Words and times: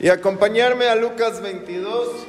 y 0.00 0.08
acompañarme 0.08 0.86
a 0.86 0.94
Lucas 0.94 1.42
22. 1.42 2.26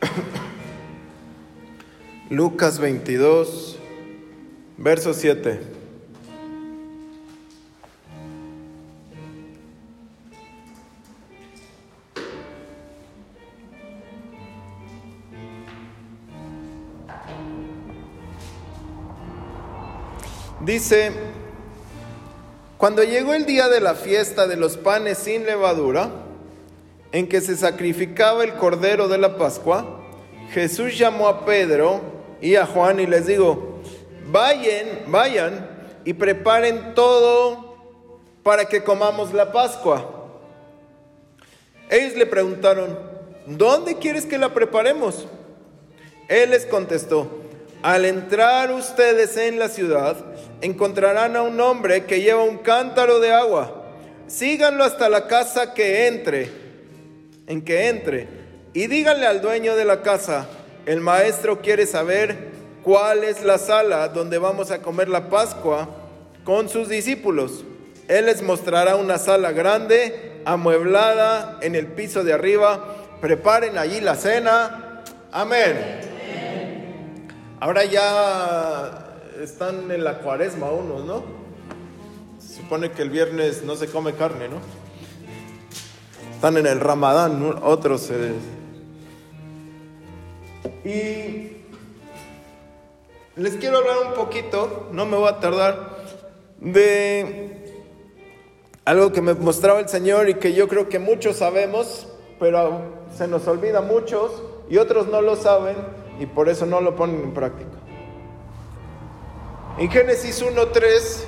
Lucas 2.30 2.78
22, 2.78 3.76
verso 4.78 5.12
7. 5.12 5.79
Dice, 20.70 21.10
cuando 22.78 23.02
llegó 23.02 23.34
el 23.34 23.44
día 23.44 23.68
de 23.68 23.80
la 23.80 23.96
fiesta 23.96 24.46
de 24.46 24.54
los 24.54 24.76
panes 24.76 25.18
sin 25.18 25.44
levadura, 25.44 26.12
en 27.10 27.28
que 27.28 27.40
se 27.40 27.56
sacrificaba 27.56 28.44
el 28.44 28.54
cordero 28.54 29.08
de 29.08 29.18
la 29.18 29.36
Pascua, 29.36 30.00
Jesús 30.52 30.96
llamó 30.96 31.26
a 31.26 31.44
Pedro 31.44 32.00
y 32.40 32.54
a 32.54 32.66
Juan 32.66 33.00
y 33.00 33.08
les 33.08 33.26
digo, 33.26 33.80
vayan, 34.30 34.86
vayan 35.08 35.68
y 36.04 36.12
preparen 36.12 36.94
todo 36.94 37.74
para 38.44 38.66
que 38.66 38.84
comamos 38.84 39.34
la 39.34 39.50
Pascua. 39.50 40.28
Ellos 41.90 42.14
le 42.14 42.26
preguntaron, 42.26 42.96
¿dónde 43.44 43.96
quieres 43.96 44.24
que 44.24 44.38
la 44.38 44.54
preparemos? 44.54 45.26
Él 46.28 46.50
les 46.50 46.64
contestó, 46.64 47.28
al 47.82 48.04
entrar 48.04 48.70
ustedes 48.72 49.36
en 49.36 49.58
la 49.58 49.68
ciudad, 49.68 50.16
encontrarán 50.60 51.36
a 51.36 51.42
un 51.42 51.60
hombre 51.60 52.04
que 52.04 52.20
lleva 52.20 52.42
un 52.42 52.58
cántaro 52.58 53.20
de 53.20 53.32
agua. 53.32 53.84
Síganlo 54.26 54.84
hasta 54.84 55.08
la 55.08 55.26
casa 55.26 55.74
que 55.74 56.06
entre, 56.06 56.50
en 57.46 57.62
que 57.62 57.88
entre, 57.88 58.28
y 58.72 58.86
díganle 58.86 59.26
al 59.26 59.40
dueño 59.40 59.74
de 59.74 59.84
la 59.84 60.02
casa, 60.02 60.46
el 60.86 61.00
maestro 61.00 61.60
quiere 61.60 61.86
saber 61.86 62.50
cuál 62.82 63.24
es 63.24 63.42
la 63.42 63.58
sala 63.58 64.08
donde 64.08 64.38
vamos 64.38 64.70
a 64.70 64.80
comer 64.80 65.08
la 65.08 65.28
Pascua 65.28 65.88
con 66.44 66.68
sus 66.68 66.88
discípulos. 66.88 67.64
Él 68.08 68.26
les 68.26 68.42
mostrará 68.42 68.96
una 68.96 69.18
sala 69.18 69.52
grande, 69.52 70.40
amueblada 70.44 71.58
en 71.62 71.74
el 71.74 71.86
piso 71.86 72.24
de 72.24 72.32
arriba. 72.32 72.96
Preparen 73.20 73.78
allí 73.78 74.00
la 74.00 74.16
cena. 74.16 75.02
Amén. 75.30 76.09
Ahora 77.62 77.84
ya 77.84 79.18
están 79.38 79.90
en 79.90 80.02
la 80.02 80.20
cuaresma 80.20 80.70
unos, 80.70 81.04
¿no? 81.04 81.22
Se 82.38 82.62
supone 82.62 82.90
que 82.90 83.02
el 83.02 83.10
viernes 83.10 83.62
no 83.64 83.76
se 83.76 83.86
come 83.86 84.14
carne, 84.14 84.48
¿no? 84.48 84.56
Están 86.34 86.56
en 86.56 86.66
el 86.66 86.80
ramadán, 86.80 87.58
otros. 87.62 88.10
Y 90.86 91.64
les 93.36 93.56
quiero 93.56 93.76
hablar 93.76 94.06
un 94.06 94.14
poquito, 94.14 94.88
no 94.92 95.04
me 95.04 95.18
voy 95.18 95.28
a 95.28 95.38
tardar, 95.38 95.98
de 96.60 97.76
algo 98.86 99.12
que 99.12 99.20
me 99.20 99.34
mostraba 99.34 99.80
el 99.80 99.88
Señor 99.90 100.30
y 100.30 100.34
que 100.36 100.54
yo 100.54 100.66
creo 100.66 100.88
que 100.88 100.98
muchos 100.98 101.36
sabemos, 101.36 102.08
pero 102.38 103.04
se 103.14 103.28
nos 103.28 103.46
olvida 103.46 103.82
muchos 103.82 104.42
y 104.70 104.78
otros 104.78 105.08
no 105.08 105.20
lo 105.20 105.36
saben 105.36 105.99
y 106.20 106.26
por 106.26 106.50
eso 106.50 106.66
no 106.66 106.80
lo 106.80 106.94
ponen 106.94 107.22
en 107.22 107.34
práctica. 107.34 107.78
En 109.78 109.90
Génesis 109.90 110.42
1.3 110.44 111.24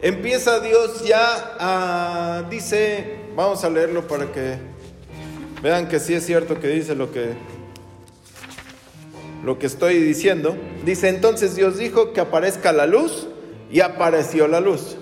empieza 0.00 0.60
Dios 0.60 1.04
ya 1.04 1.56
a, 1.60 2.42
dice, 2.48 3.18
vamos 3.36 3.62
a 3.62 3.70
leerlo 3.70 4.08
para 4.08 4.32
que 4.32 4.56
vean 5.62 5.88
que 5.88 6.00
sí 6.00 6.14
es 6.14 6.24
cierto 6.24 6.58
que 6.58 6.68
dice 6.68 6.94
lo 6.94 7.12
que, 7.12 7.34
lo 9.44 9.58
que 9.58 9.66
estoy 9.66 9.98
diciendo. 9.98 10.56
Dice, 10.86 11.10
entonces 11.10 11.54
Dios 11.54 11.76
dijo 11.76 12.14
que 12.14 12.22
aparezca 12.22 12.72
la 12.72 12.86
luz 12.86 13.28
y 13.70 13.80
apareció 13.80 14.48
la 14.48 14.60
luz. 14.60 14.96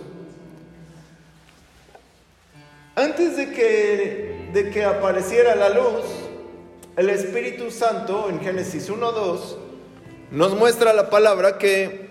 Antes 2.97 3.37
de 3.37 3.53
que, 3.53 4.51
de 4.53 4.71
que 4.71 4.85
apareciera 4.85 5.55
la 5.55 5.69
luz, 5.69 6.30
el 7.01 7.09
Espíritu 7.09 7.71
Santo 7.71 8.29
en 8.29 8.41
Génesis 8.41 8.91
1.2 8.91 9.57
nos 10.33 10.55
muestra 10.55 10.93
la 10.93 11.09
palabra 11.09 11.57
que 11.57 12.11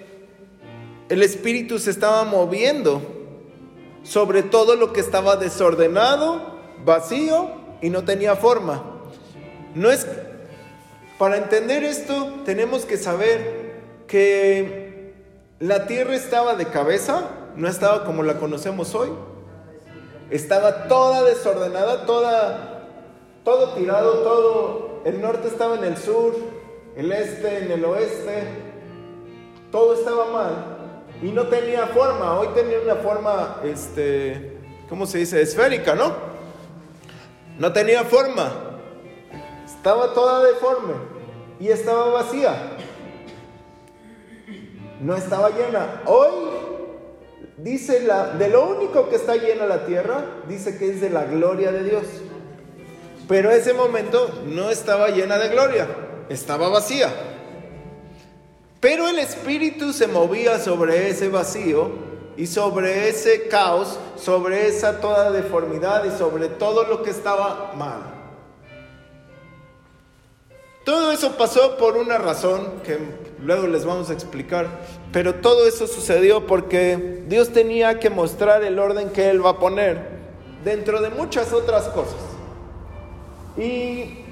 el 1.09 1.21
Espíritu 1.21 1.77
se 1.77 1.91
estaba 1.91 2.23
moviendo 2.23 2.99
sobre 4.01 4.41
todo 4.41 4.75
lo 4.75 4.91
que 4.91 4.99
estaba 4.99 5.35
desordenado, 5.35 6.55
vacío 6.83 7.51
y 7.83 7.91
no 7.91 8.03
tenía 8.03 8.35
forma. 8.35 8.83
No 9.75 9.91
es 9.91 10.07
para 11.19 11.37
entender 11.37 11.83
esto 11.83 12.41
tenemos 12.43 12.85
que 12.85 12.97
saber 12.97 13.81
que 14.07 15.13
la 15.59 15.85
tierra 15.85 16.15
estaba 16.15 16.55
de 16.55 16.65
cabeza, 16.65 17.29
no 17.55 17.67
estaba 17.67 18.05
como 18.05 18.23
la 18.23 18.39
conocemos 18.39 18.95
hoy. 18.95 19.09
Estaba 20.31 20.87
toda 20.87 21.21
desordenada, 21.25 22.07
toda 22.07 22.78
todo 23.43 23.73
tirado, 23.73 24.19
todo 24.19 25.01
el 25.05 25.21
norte 25.21 25.47
estaba 25.47 25.75
en 25.75 25.83
el 25.83 25.97
sur, 25.97 26.35
el 26.95 27.11
este 27.11 27.65
en 27.65 27.71
el 27.71 27.85
oeste. 27.85 28.43
Todo 29.71 29.93
estaba 29.93 30.25
mal 30.31 30.79
y 31.21 31.31
no 31.31 31.47
tenía 31.47 31.87
forma. 31.87 32.39
Hoy 32.39 32.47
tenía 32.55 32.79
una 32.79 32.95
forma, 32.95 33.61
este, 33.63 34.57
¿cómo 34.87 35.05
se 35.05 35.19
dice? 35.19 35.41
Esférica, 35.41 35.95
¿no? 35.95 36.13
No 37.57 37.73
tenía 37.73 38.03
forma. 38.03 38.51
Estaba 39.65 40.13
toda 40.13 40.45
deforme 40.45 40.93
y 41.59 41.69
estaba 41.69 42.09
vacía. 42.09 42.77
No 45.01 45.15
estaba 45.15 45.49
llena. 45.49 46.01
Hoy 46.05 46.31
dice 47.57 48.01
la, 48.01 48.31
de 48.31 48.49
lo 48.49 48.67
único 48.69 49.09
que 49.09 49.15
está 49.15 49.35
llena 49.35 49.65
la 49.65 49.85
tierra, 49.85 50.23
dice 50.47 50.77
que 50.77 50.89
es 50.89 51.01
de 51.01 51.09
la 51.09 51.25
gloria 51.25 51.71
de 51.71 51.83
Dios. 51.83 52.03
Pero 53.29 53.51
ese 53.51 53.75
momento 53.75 54.41
no 54.47 54.71
estaba 54.71 55.09
llena 55.09 55.37
de 55.37 55.49
gloria, 55.49 55.87
estaba 56.29 56.67
vacía. 56.67 57.13
Pero 58.79 59.07
el 59.07 59.19
Espíritu 59.19 59.93
se 59.93 60.07
movía 60.07 60.57
sobre 60.57 61.09
ese 61.09 61.29
vacío 61.29 61.91
y 62.37 62.47
sobre 62.47 63.07
ese 63.07 63.47
caos, 63.47 63.99
sobre 64.15 64.65
esa 64.65 64.99
toda 64.99 65.29
deformidad 65.29 66.05
y 66.05 66.17
sobre 66.17 66.47
todo 66.47 66.85
lo 66.85 67.03
que 67.03 67.11
estaba 67.11 67.73
mal. 67.75 68.01
Todo 70.83 71.11
eso 71.11 71.33
pasó 71.33 71.77
por 71.77 71.97
una 71.97 72.17
razón 72.17 72.81
que 72.83 72.97
luego 73.43 73.67
les 73.67 73.85
vamos 73.85 74.09
a 74.09 74.13
explicar, 74.13 74.65
pero 75.13 75.35
todo 75.35 75.67
eso 75.67 75.85
sucedió 75.85 76.47
porque 76.47 77.21
Dios 77.27 77.49
tenía 77.49 77.99
que 77.99 78.09
mostrar 78.09 78.63
el 78.63 78.79
orden 78.79 79.11
que 79.11 79.29
Él 79.29 79.45
va 79.45 79.51
a 79.51 79.59
poner 79.59 80.17
dentro 80.63 80.99
de 80.99 81.11
muchas 81.11 81.53
otras 81.53 81.89
cosas. 81.89 82.28
Y 83.59 84.25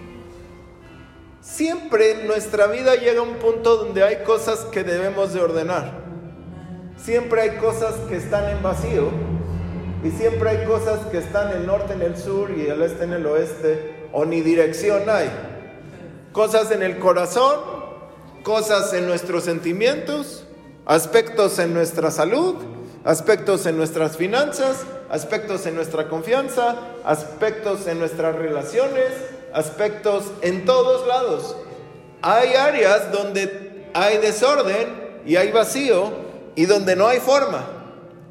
Siempre 1.48 2.26
nuestra 2.26 2.68
vida 2.68 2.96
llega 2.96 3.22
un 3.22 3.36
punto 3.36 3.78
donde 3.78 4.04
hay 4.04 4.18
cosas 4.18 4.66
que 4.66 4.84
debemos 4.84 5.34
de 5.34 5.40
ordenar. 5.40 5.94
Siempre 6.98 7.42
hay 7.42 7.52
cosas 7.52 7.96
que 8.10 8.18
están 8.18 8.50
en 8.50 8.62
vacío 8.62 9.10
y 10.04 10.12
siempre 10.12 10.50
hay 10.50 10.66
cosas 10.68 11.00
que 11.08 11.20
están 11.20 11.52
en 11.52 11.60
el 11.60 11.66
norte 11.66 11.94
en 11.94 12.02
el 12.02 12.18
sur 12.18 12.52
y 12.52 12.68
el 12.68 12.82
este 12.82 13.06
en 13.06 13.14
el 13.14 13.26
oeste 13.26 14.10
o 14.12 14.26
ni 14.26 14.42
dirección 14.42 15.10
hay. 15.10 15.32
Cosas 16.34 16.70
en 16.72 16.84
el 16.84 17.00
corazón, 17.00 17.56
cosas 18.44 18.94
en 18.94 19.08
nuestros 19.08 19.46
sentimientos, 19.46 20.46
aspectos 20.86 21.60
en 21.60 21.74
nuestra 21.74 22.12
salud, 22.12 22.56
aspectos 23.06 23.66
en 23.68 23.78
nuestras 23.78 24.18
finanzas, 24.18 24.86
aspectos 25.10 25.66
en 25.66 25.76
nuestra 25.76 26.08
confianza, 26.08 26.76
aspectos 27.04 27.88
en 27.88 28.00
nuestras 28.00 28.36
relaciones, 28.36 29.12
aspectos 29.54 30.26
en 30.42 30.66
todos 30.66 31.08
lados. 31.08 31.56
Hay 32.22 32.54
áreas 32.56 33.12
donde 33.12 33.88
hay 33.94 34.18
desorden 34.18 35.22
y 35.26 35.36
hay 35.36 35.52
vacío 35.52 36.12
y 36.56 36.66
donde 36.66 36.96
no 36.96 37.08
hay 37.08 37.20
forma, 37.20 37.66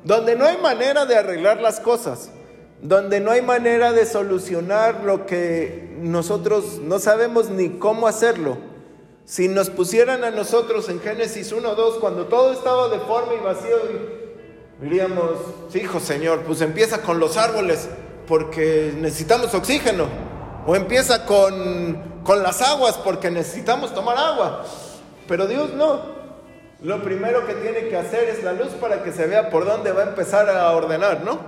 donde 0.05 0.37
no 0.37 0.47
hay 0.47 0.57
manera 0.59 1.07
de 1.07 1.17
arreglar 1.17 1.61
las 1.61 1.81
cosas, 1.81 2.31
donde 2.83 3.21
no 3.21 3.31
hay 3.31 3.43
manera 3.43 3.93
de 3.93 4.05
solucionar 4.05 5.03
lo 5.05 5.27
que 5.27 5.97
nosotros 6.01 6.79
no 6.83 6.99
sabemos 6.99 7.49
ni 7.51 7.79
cómo 7.79 8.07
hacerlo. 8.07 8.59
Si 9.25 9.49
nos 9.49 9.71
pusieran 9.71 10.23
a 10.23 10.31
nosotros 10.31 10.89
en 10.89 11.01
Génesis 11.01 11.51
1, 11.51 11.75
2, 11.75 11.99
cuando 11.99 12.27
todo 12.27 12.53
estaba 12.53 12.89
deforme 12.89 13.35
y 13.37 13.45
vacío 13.45 13.77
Diríamos, 14.81 15.31
sí, 15.71 15.81
hijo 15.81 16.01
Señor, 16.01 16.43
pues 16.43 16.61
empieza 16.61 17.01
con 17.01 17.19
los 17.19 17.37
árboles 17.37 17.89
porque 18.27 18.93
necesitamos 18.97 19.55
oxígeno. 19.55 20.07
O 20.67 20.75
empieza 20.75 21.25
con, 21.25 22.21
con 22.25 22.43
las 22.43 22.61
aguas 22.61 22.97
porque 22.99 23.31
necesitamos 23.31 23.95
tomar 23.95 24.19
agua. 24.19 24.65
Pero 25.29 25.47
Dios 25.47 25.73
no. 25.75 26.17
Lo 26.83 27.03
primero 27.03 27.47
que 27.47 27.55
tiene 27.55 27.89
que 27.89 27.97
hacer 27.97 28.29
es 28.29 28.45
la 28.45 28.53
luz 28.53 28.69
para 28.81 29.03
que 29.03 29.13
se 29.13 29.27
vea 29.27 29.49
por 29.49 29.65
dónde 29.65 29.93
va 29.93 30.03
a 30.03 30.09
empezar 30.09 30.51
a 30.51 30.73
ordenar, 30.73 31.25
¿no? 31.25 31.39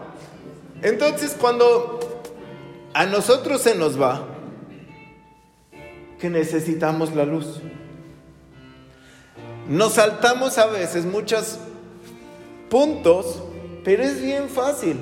Entonces 0.83 1.37
cuando 1.39 2.23
a 2.95 3.05
nosotros 3.07 3.61
se 3.61 3.75
nos 3.75 4.01
va, 4.01 4.23
que 6.19 6.31
necesitamos 6.31 7.15
la 7.15 7.25
luz. 7.25 7.61
Nos 9.69 9.95
saltamos 9.95 10.57
a 10.57 10.67
veces 10.67 11.05
muchos 11.05 11.59
puntos, 12.69 13.43
pero 13.85 14.03
es 14.03 14.21
bien 14.21 14.49
fácil. 14.49 14.97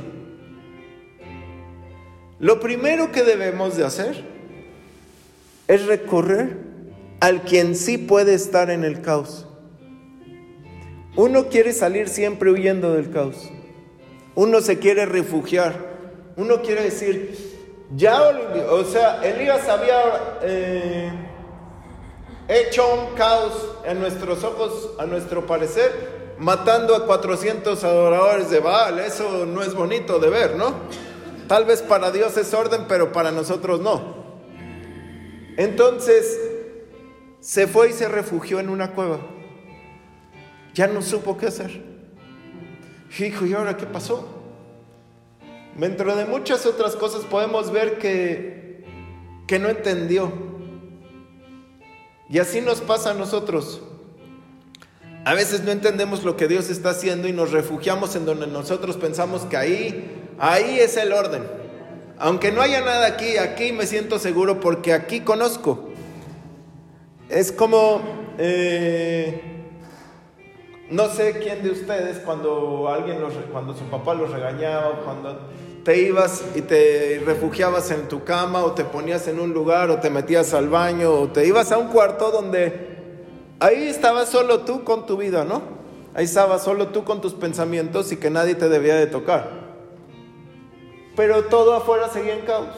Lo 2.38 2.60
primero 2.60 3.12
que 3.12 3.22
debemos 3.22 3.76
de 3.76 3.84
hacer 3.84 4.24
es 5.68 5.86
recorrer 5.86 6.58
al 7.20 7.42
quien 7.42 7.74
sí 7.74 7.98
puede 7.98 8.34
estar 8.34 8.70
en 8.70 8.84
el 8.84 9.00
caos. 9.00 9.46
Uno 11.16 11.48
quiere 11.48 11.72
salir 11.72 12.08
siempre 12.08 12.50
huyendo 12.50 12.92
del 12.92 13.10
caos. 13.10 13.50
Uno 14.34 14.60
se 14.60 14.78
quiere 14.78 15.06
refugiar. 15.06 15.96
Uno 16.36 16.60
quiere 16.60 16.82
decir, 16.82 17.34
ya, 17.96 18.20
o 18.70 18.84
sea, 18.84 19.26
Elías 19.26 19.66
había 19.66 20.38
eh, 20.42 21.10
hecho 22.48 22.82
un 22.94 23.14
caos 23.14 23.76
en 23.86 23.98
nuestros 23.98 24.44
ojos, 24.44 24.90
a 24.98 25.06
nuestro 25.06 25.46
parecer, 25.46 26.15
matando 26.38 26.94
a 26.94 27.06
400 27.06 27.82
adoradores 27.84 28.50
de 28.50 28.60
Baal. 28.60 28.98
Eso 28.98 29.46
no 29.46 29.62
es 29.62 29.74
bonito 29.74 30.18
de 30.18 30.30
ver, 30.30 30.56
¿no? 30.56 30.74
Tal 31.48 31.64
vez 31.64 31.82
para 31.82 32.10
Dios 32.10 32.36
es 32.36 32.52
orden, 32.52 32.86
pero 32.88 33.12
para 33.12 33.30
nosotros 33.30 33.80
no. 33.80 34.16
Entonces, 35.56 36.38
se 37.40 37.66
fue 37.66 37.90
y 37.90 37.92
se 37.92 38.08
refugió 38.08 38.60
en 38.60 38.68
una 38.68 38.92
cueva. 38.92 39.20
Ya 40.74 40.86
no 40.88 41.00
supo 41.00 41.38
qué 41.38 41.46
hacer. 41.46 41.82
Hijo, 43.18 43.46
¿y 43.46 43.54
ahora 43.54 43.76
qué 43.76 43.86
pasó? 43.86 44.28
Dentro 45.76 46.16
de 46.16 46.24
muchas 46.24 46.66
otras 46.66 46.96
cosas 46.96 47.24
podemos 47.24 47.70
ver 47.70 47.98
que, 47.98 48.84
que 49.46 49.58
no 49.58 49.68
entendió. 49.68 50.32
Y 52.28 52.38
así 52.40 52.60
nos 52.60 52.80
pasa 52.80 53.12
a 53.12 53.14
nosotros. 53.14 53.80
A 55.26 55.34
veces 55.34 55.64
no 55.64 55.72
entendemos 55.72 56.22
lo 56.22 56.36
que 56.36 56.46
Dios 56.46 56.70
está 56.70 56.90
haciendo 56.90 57.26
y 57.26 57.32
nos 57.32 57.50
refugiamos 57.50 58.14
en 58.14 58.26
donde 58.26 58.46
nosotros 58.46 58.96
pensamos 58.96 59.42
que 59.42 59.56
ahí, 59.56 60.22
ahí 60.38 60.78
es 60.78 60.96
el 60.96 61.12
orden. 61.12 61.42
Aunque 62.16 62.52
no 62.52 62.62
haya 62.62 62.80
nada 62.80 63.08
aquí, 63.08 63.36
aquí 63.36 63.72
me 63.72 63.86
siento 63.86 64.20
seguro 64.20 64.60
porque 64.60 64.92
aquí 64.92 65.22
conozco. 65.22 65.88
Es 67.28 67.50
como, 67.50 68.02
eh, 68.38 69.42
no 70.90 71.08
sé 71.08 71.40
quién 71.42 71.60
de 71.60 71.70
ustedes 71.72 72.20
cuando 72.20 72.88
alguien, 72.88 73.18
cuando 73.50 73.74
su 73.74 73.82
papá 73.86 74.14
los 74.14 74.30
regañaba, 74.30 75.00
cuando 75.04 75.40
te 75.82 75.98
ibas 76.02 76.44
y 76.54 76.60
te 76.60 77.20
refugiabas 77.26 77.90
en 77.90 78.06
tu 78.06 78.22
cama 78.22 78.62
o 78.62 78.74
te 78.74 78.84
ponías 78.84 79.26
en 79.26 79.40
un 79.40 79.52
lugar 79.52 79.90
o 79.90 79.98
te 79.98 80.08
metías 80.08 80.54
al 80.54 80.68
baño 80.68 81.10
o 81.10 81.26
te 81.26 81.44
ibas 81.44 81.72
a 81.72 81.78
un 81.78 81.88
cuarto 81.88 82.30
donde 82.30 82.85
Ahí 83.60 83.88
estabas 83.88 84.28
solo 84.28 84.60
tú 84.60 84.84
con 84.84 85.06
tu 85.06 85.16
vida, 85.16 85.44
¿no? 85.44 85.62
Ahí 86.14 86.24
estabas 86.24 86.62
solo 86.62 86.88
tú 86.88 87.04
con 87.04 87.20
tus 87.20 87.34
pensamientos 87.34 88.12
y 88.12 88.16
que 88.16 88.30
nadie 88.30 88.54
te 88.54 88.68
debía 88.68 88.96
de 88.96 89.06
tocar. 89.06 89.50
Pero 91.16 91.44
todo 91.44 91.74
afuera 91.74 92.08
seguía 92.08 92.34
en 92.34 92.44
caos. 92.44 92.74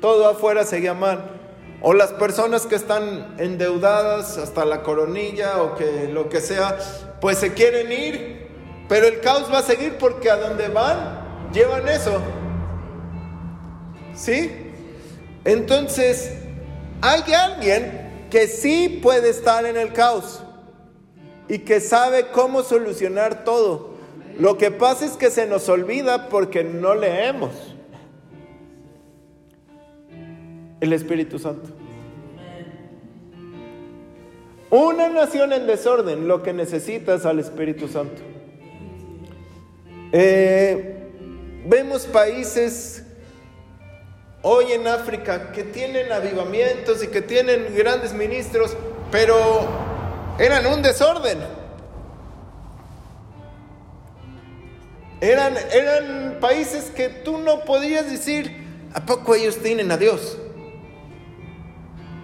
Todo 0.00 0.28
afuera 0.28 0.64
seguía 0.64 0.94
mal. 0.94 1.40
O 1.82 1.94
las 1.94 2.12
personas 2.12 2.66
que 2.66 2.74
están 2.74 3.34
endeudadas 3.38 4.38
hasta 4.38 4.64
la 4.64 4.82
coronilla 4.82 5.62
o 5.62 5.76
que 5.76 6.08
lo 6.12 6.28
que 6.28 6.40
sea, 6.40 6.78
pues 7.20 7.38
se 7.38 7.54
quieren 7.54 7.92
ir. 7.92 8.48
Pero 8.88 9.06
el 9.06 9.20
caos 9.20 9.50
va 9.52 9.58
a 9.58 9.62
seguir 9.62 9.96
porque 9.98 10.30
a 10.30 10.36
donde 10.36 10.68
van 10.68 11.20
llevan 11.52 11.88
eso. 11.88 12.20
¿Sí? 14.14 14.50
Entonces, 15.44 16.32
hay 17.00 17.32
alguien 17.32 17.99
que 18.30 18.46
sí 18.46 19.00
puede 19.02 19.30
estar 19.30 19.66
en 19.66 19.76
el 19.76 19.92
caos 19.92 20.42
y 21.48 21.58
que 21.58 21.80
sabe 21.80 22.28
cómo 22.28 22.62
solucionar 22.62 23.44
todo. 23.44 23.90
Lo 24.38 24.56
que 24.56 24.70
pasa 24.70 25.04
es 25.04 25.12
que 25.12 25.30
se 25.30 25.46
nos 25.46 25.68
olvida 25.68 26.28
porque 26.28 26.64
no 26.64 26.94
leemos. 26.94 27.50
El 30.80 30.92
Espíritu 30.92 31.38
Santo. 31.38 31.68
Una 34.70 35.08
nación 35.08 35.52
en 35.52 35.66
desorden, 35.66 36.28
lo 36.28 36.42
que 36.42 36.52
necesita 36.52 37.14
es 37.14 37.26
al 37.26 37.40
Espíritu 37.40 37.88
Santo. 37.88 38.22
Eh, 40.12 41.10
vemos 41.66 42.06
países 42.06 43.04
hoy 44.42 44.72
en 44.72 44.86
África 44.86 45.52
que 45.52 45.64
tienen 45.64 46.10
avivamientos 46.12 47.02
y 47.02 47.08
que 47.08 47.22
tienen 47.22 47.74
grandes 47.74 48.12
ministros, 48.12 48.76
pero 49.10 49.36
eran 50.38 50.66
un 50.66 50.82
desorden. 50.82 51.38
Eran, 55.20 55.54
eran 55.70 56.38
países 56.40 56.90
que 56.90 57.10
tú 57.10 57.38
no 57.38 57.64
podías 57.66 58.10
decir, 58.10 58.88
¿a 58.94 59.04
poco 59.04 59.34
ellos 59.34 59.58
tienen 59.58 59.92
a 59.92 59.98
Dios? 59.98 60.38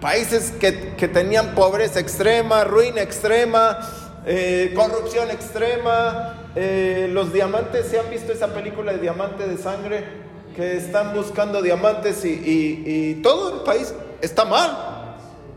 Países 0.01 0.51
que, 0.59 0.71
tenían 1.07 1.53
pobreza 1.53 1.99
extrema, 1.99 2.63
ruina 2.63 3.01
extrema, 3.01 3.79
eh, 4.25 4.73
corrupción 4.75 5.29
extrema. 5.29 6.49
Eh, 6.55 7.07
los 7.11 7.31
diamantes, 7.31 7.85
¿se 7.87 7.99
han 7.99 8.09
visto 8.09 8.31
esa 8.31 8.47
película 8.47 8.93
de 8.93 8.99
Diamante 8.99 9.47
de 9.47 9.57
Sangre? 9.57 10.26
Que 10.57 10.75
están 10.75 11.13
buscando 11.13 11.61
diamantes 11.61 12.25
y, 12.25 13.21
todo 13.21 13.53
el 13.53 13.61
país 13.61 13.93
está 14.21 14.43
mal. 14.43 14.95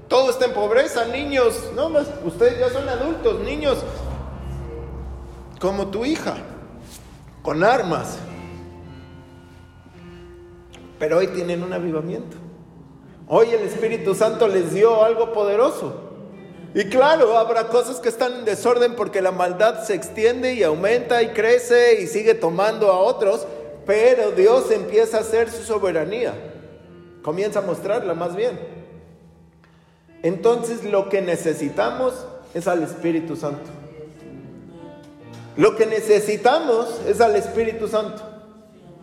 Todo 0.08 0.30
está 0.30 0.44
en 0.44 0.52
pobreza, 0.52 1.06
niños, 1.06 1.70
no 1.74 1.88
más, 1.88 2.06
ustedes 2.24 2.58
ya 2.58 2.68
son 2.68 2.88
adultos, 2.88 3.40
niños 3.40 3.78
como 5.60 5.86
tu 5.86 6.04
hija, 6.04 6.36
con 7.42 7.62
armas. 7.64 8.18
Pero 10.98 11.18
hoy 11.18 11.28
tienen 11.28 11.62
un 11.62 11.72
avivamiento. 11.72 12.36
Hoy 13.28 13.48
el 13.52 13.62
Espíritu 13.62 14.14
Santo 14.14 14.48
les 14.48 14.74
dio 14.74 15.02
algo 15.02 15.32
poderoso. 15.32 15.94
Y 16.74 16.84
claro, 16.84 17.38
habrá 17.38 17.68
cosas 17.68 18.00
que 18.00 18.08
están 18.08 18.32
en 18.34 18.44
desorden 18.44 18.96
porque 18.96 19.22
la 19.22 19.32
maldad 19.32 19.82
se 19.84 19.94
extiende 19.94 20.54
y 20.54 20.62
aumenta 20.62 21.22
y 21.22 21.28
crece 21.28 22.00
y 22.00 22.06
sigue 22.06 22.34
tomando 22.34 22.90
a 22.90 22.98
otros. 22.98 23.46
Pero 23.90 24.30
Dios 24.30 24.70
empieza 24.70 25.16
a 25.16 25.20
hacer 25.22 25.50
su 25.50 25.64
soberanía. 25.64 26.32
Comienza 27.22 27.58
a 27.58 27.62
mostrarla 27.62 28.14
más 28.14 28.36
bien. 28.36 28.56
Entonces 30.22 30.84
lo 30.84 31.08
que 31.08 31.20
necesitamos 31.20 32.14
es 32.54 32.68
al 32.68 32.84
Espíritu 32.84 33.34
Santo. 33.34 33.68
Lo 35.56 35.74
que 35.74 35.86
necesitamos 35.86 37.00
es 37.08 37.20
al 37.20 37.34
Espíritu 37.34 37.88
Santo. 37.88 38.22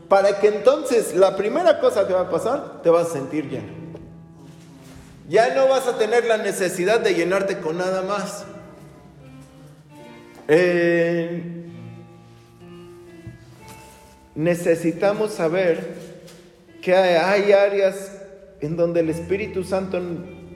Para 0.08 0.40
que 0.40 0.48
entonces 0.48 1.14
la 1.14 1.36
primera 1.36 1.82
cosa 1.82 2.08
que 2.08 2.14
va 2.14 2.22
a 2.22 2.30
pasar, 2.30 2.82
te 2.82 2.90
vas 2.90 3.08
a 3.08 3.12
sentir 3.12 3.50
lleno. 3.50 3.74
Ya 5.28 5.54
no 5.54 5.68
vas 5.68 5.86
a 5.86 5.98
tener 5.98 6.24
la 6.24 6.38
necesidad 6.38 7.02
de 7.02 7.14
llenarte 7.14 7.60
con 7.60 7.78
nada 7.78 8.04
más. 8.04 8.46
Eh, 10.48 11.67
necesitamos 14.38 15.32
saber 15.32 15.96
que 16.82 16.96
hay 16.96 17.52
áreas 17.52 18.12
en 18.62 18.78
donde 18.78 19.00
el 19.00 19.10
Espíritu 19.10 19.64
Santo 19.64 20.00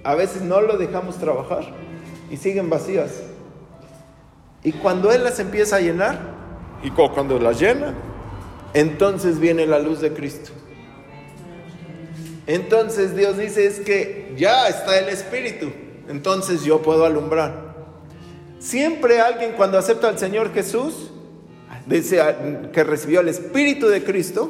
a 0.03 0.13
veces 0.13 0.43
no 0.43 0.61
lo 0.61 0.77
dejamos 0.77 1.17
trabajar 1.17 1.63
y 2.29 2.37
siguen 2.37 2.69
vacías. 2.69 3.09
Y 4.63 4.71
cuando 4.73 5.11
Él 5.11 5.23
las 5.23 5.39
empieza 5.39 5.77
a 5.77 5.81
llenar, 5.81 6.19
y 6.83 6.91
cuando 6.91 7.39
las 7.39 7.59
llena, 7.59 7.95
entonces 8.73 9.39
viene 9.39 9.65
la 9.65 9.79
luz 9.79 9.99
de 9.99 10.13
Cristo. 10.13 10.51
Entonces 12.45 13.15
Dios 13.15 13.37
dice 13.37 13.65
es 13.65 13.79
que 13.79 14.33
ya 14.37 14.67
está 14.67 14.99
el 14.99 15.09
Espíritu, 15.09 15.71
entonces 16.07 16.63
yo 16.63 16.83
puedo 16.83 17.03
alumbrar. 17.03 17.71
Siempre 18.59 19.21
alguien 19.21 19.53
cuando 19.53 19.79
acepta 19.79 20.07
al 20.07 20.19
Señor 20.19 20.53
Jesús, 20.53 21.10
dice 21.91 22.21
que 22.73 22.83
recibió 22.83 23.21
el 23.21 23.27
Espíritu 23.27 23.87
de 23.87 24.03
Cristo, 24.03 24.49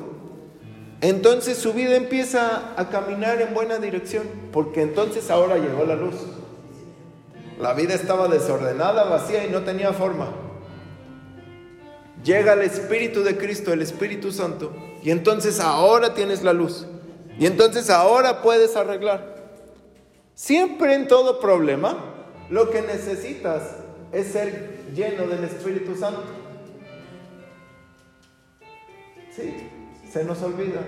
entonces 1.01 1.57
su 1.57 1.73
vida 1.73 1.95
empieza 1.95 2.73
a 2.77 2.89
caminar 2.89 3.41
en 3.41 3.53
buena 3.53 3.79
dirección, 3.79 4.23
porque 4.53 4.81
entonces 4.81 5.29
ahora 5.31 5.57
llegó 5.57 5.83
la 5.83 5.95
luz. 5.95 6.15
La 7.59 7.73
vida 7.73 7.93
estaba 7.93 8.27
desordenada, 8.27 9.03
vacía 9.05 9.45
y 9.45 9.49
no 9.49 9.61
tenía 9.61 9.93
forma. 9.93 10.31
llega 12.23 12.53
el 12.53 12.61
Espíritu 12.61 13.23
de 13.23 13.35
Cristo, 13.35 13.73
el 13.73 13.81
Espíritu 13.81 14.31
Santo, 14.31 14.71
y 15.03 15.09
entonces 15.09 15.59
ahora 15.59 16.13
tienes 16.13 16.43
la 16.43 16.53
luz. 16.53 16.85
Y 17.39 17.47
entonces 17.47 17.89
ahora 17.89 18.43
puedes 18.43 18.75
arreglar. 18.75 19.41
Siempre 20.35 20.93
en 20.93 21.07
todo 21.07 21.39
problema, 21.39 21.97
lo 22.51 22.69
que 22.69 22.81
necesitas 22.81 23.63
es 24.11 24.27
ser 24.27 24.81
lleno 24.93 25.25
del 25.25 25.43
Espíritu 25.45 25.95
Santo. 25.95 26.40
Se 30.11 30.23
nos 30.23 30.41
olvida. 30.41 30.81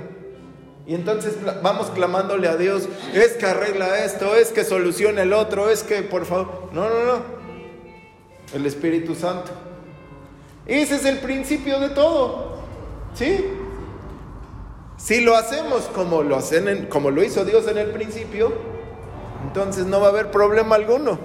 Y 0.86 0.96
entonces 0.96 1.36
vamos 1.62 1.90
clamándole 1.92 2.48
a 2.48 2.58
Dios, 2.58 2.90
es 3.14 3.34
que 3.34 3.46
arregla 3.46 4.04
esto, 4.04 4.36
es 4.36 4.50
que 4.50 4.66
soluciona 4.66 5.22
el 5.22 5.32
otro, 5.32 5.70
es 5.70 5.82
que 5.82 6.02
por 6.02 6.26
favor. 6.26 6.70
No, 6.74 6.90
no, 6.90 7.04
no. 7.06 7.22
El 8.54 8.66
Espíritu 8.66 9.16
Santo. 9.16 9.52
Ese 10.66 10.96
es 10.96 11.06
el 11.06 11.20
principio 11.20 11.80
de 11.80 11.90
todo. 11.90 12.58
¿Sí? 13.14 13.46
Si 14.98 15.22
lo 15.22 15.36
hacemos 15.36 15.84
como 15.94 16.24
lo, 16.24 16.36
hacen 16.36 16.88
como 16.88 17.12
lo 17.12 17.24
hizo 17.24 17.46
Dios 17.46 17.68
en 17.68 17.78
el 17.78 17.92
principio, 17.92 18.54
entonces 19.48 19.86
no 19.86 20.00
va 20.00 20.08
a 20.08 20.10
haber 20.10 20.32
problema 20.32 20.76
alguno. 20.76 21.18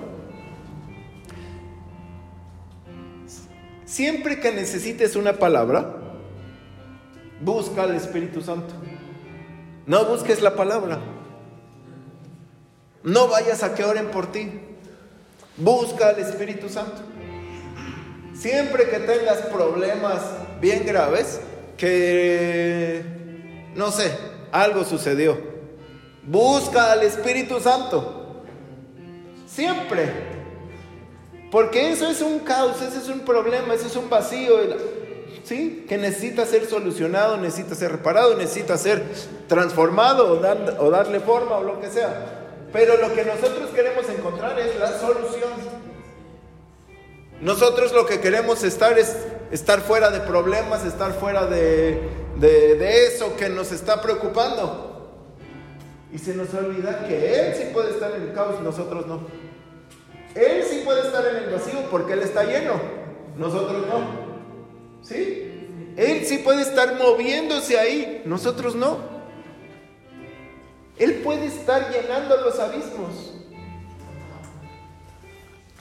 Siempre 3.85 4.41
que 4.41 4.53
necesites 4.53 5.17
una 5.17 5.35
palabra, 5.35 5.98
busca 7.41 7.83
al 7.83 7.95
Espíritu 7.95 8.41
Santo. 8.41 8.75
No 9.87 10.05
busques 10.05 10.43
la 10.43 10.55
palabra. 10.55 10.99
No 13.03 13.29
vayas 13.29 13.63
a 13.63 13.75
que 13.75 13.85
oren 13.85 14.11
por 14.11 14.31
ti. 14.33 14.51
Busca 15.57 16.11
al 16.11 16.19
Espíritu 16.19 16.69
Santo. 16.69 17.03
Siempre 18.35 18.89
que 18.89 18.99
tengas 19.01 19.39
problemas 19.47 20.23
bien 20.61 20.85
graves, 20.87 21.41
que, 21.77 23.03
no 23.75 23.91
sé, 23.91 24.13
algo 24.53 24.85
sucedió. 24.85 25.39
Busca 26.23 26.93
al 26.93 27.03
Espíritu 27.03 27.61
Santo. 27.61 28.45
Siempre. 29.47 30.39
Porque 31.51 31.91
eso 31.91 32.09
es 32.11 32.21
un 32.21 32.41
caos, 32.41 32.83
ese 32.83 32.99
es 32.99 33.09
un 33.09 33.21
problema, 33.21 33.75
ese 33.75 33.87
es 33.87 33.97
un 33.97 34.11
vacío. 34.11 34.59
¿Sí? 35.49 35.87
que 35.89 35.97
necesita 35.97 36.45
ser 36.45 36.67
solucionado, 36.67 37.39
necesita 37.39 37.75
ser 37.75 37.93
reparado, 37.93 38.37
necesita 38.37 38.77
ser 38.77 39.03
transformado 39.47 40.33
o, 40.33 40.91
darle 40.91 41.21
forma 41.21 41.57
o 41.57 41.65
lo 41.65 41.81
que 41.81 41.89
sea. 41.89 42.45
Pero 42.71 42.99
lo 42.99 43.15
que 43.15 43.25
nosotros 43.25 43.71
queremos 43.75 44.07
encontrar 44.11 44.61
es 44.61 44.79
la 44.79 44.99
solución. 44.99 45.51
Nosotros 47.41 47.93
lo 47.93 48.05
que 48.05 48.21
queremos 48.21 48.63
estar 48.63 48.99
es 48.99 49.17
estar 49.51 49.81
fuera 49.81 50.11
de 50.11 50.21
problemas, 50.21 50.85
estar 50.85 51.13
fuera 51.15 51.47
de, 51.47 51.99
de, 52.37 52.75
de, 52.75 53.07
eso 53.07 53.35
que 53.37 53.49
nos 53.49 53.73
está 53.73 54.03
preocupando. 54.03 55.25
Y 56.13 56.19
se 56.19 56.35
nos 56.35 56.53
olvida 56.53 57.07
que 57.07 57.41
Él 57.41 57.55
sí 57.55 57.71
puede 57.73 57.93
estar 57.93 58.15
en 58.15 58.23
el 58.23 58.33
caos, 58.35 58.61
nosotros 58.61 59.07
no. 59.07 59.27
Él 60.35 60.63
sí 60.69 60.83
puede 60.85 61.03
estar 61.03 61.25
en 61.27 61.37
el 61.37 61.51
vacío 61.51 61.79
porque 61.91 62.13
Él 62.13 62.21
está 62.21 62.45
lleno, 62.45 62.75
nosotros 63.37 63.87
no. 63.87 64.28
¿Sí? 65.03 65.49
Él 65.97 66.25
sí 66.27 66.39
puede 66.39 66.63
estar 66.63 66.97
moviéndose 66.97 67.79
ahí, 67.79 68.23
nosotros 68.25 68.75
no. 68.75 68.99
Él 70.99 71.15
puede 71.25 71.47
estar 71.47 71.91
llenando 71.91 72.37
los 72.39 72.59
abismos. 72.59 73.35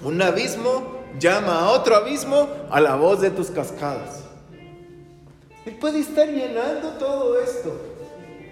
Un 0.01 0.21
abismo 0.21 1.01
llama 1.19 1.59
a 1.59 1.69
otro 1.71 1.95
abismo 1.95 2.49
a 2.69 2.79
la 2.79 2.95
voz 2.95 3.21
de 3.21 3.31
tus 3.31 3.49
cascadas. 3.49 4.23
Él 5.65 5.75
puede 5.79 5.99
estar 5.99 6.27
llenando 6.27 6.89
todo 6.99 7.39
esto. 7.39 7.79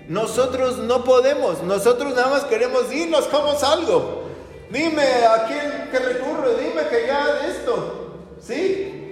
Nosotros 0.08 0.80
no 0.80 1.04
podemos, 1.04 1.64
nosotros 1.64 2.14
nada 2.14 2.30
más 2.30 2.44
queremos 2.44 2.92
irnos 2.94 3.26
como 3.28 3.54
salgo. 3.56 4.24
Dime 4.70 5.04
a 5.26 5.46
quién 5.48 5.90
que 5.92 6.00
recurro, 6.00 6.56
dime 6.56 6.88
que 6.90 7.08
ya 7.08 7.34
de 7.34 7.52
esto. 7.52 8.12
¿Sí? 8.40 9.05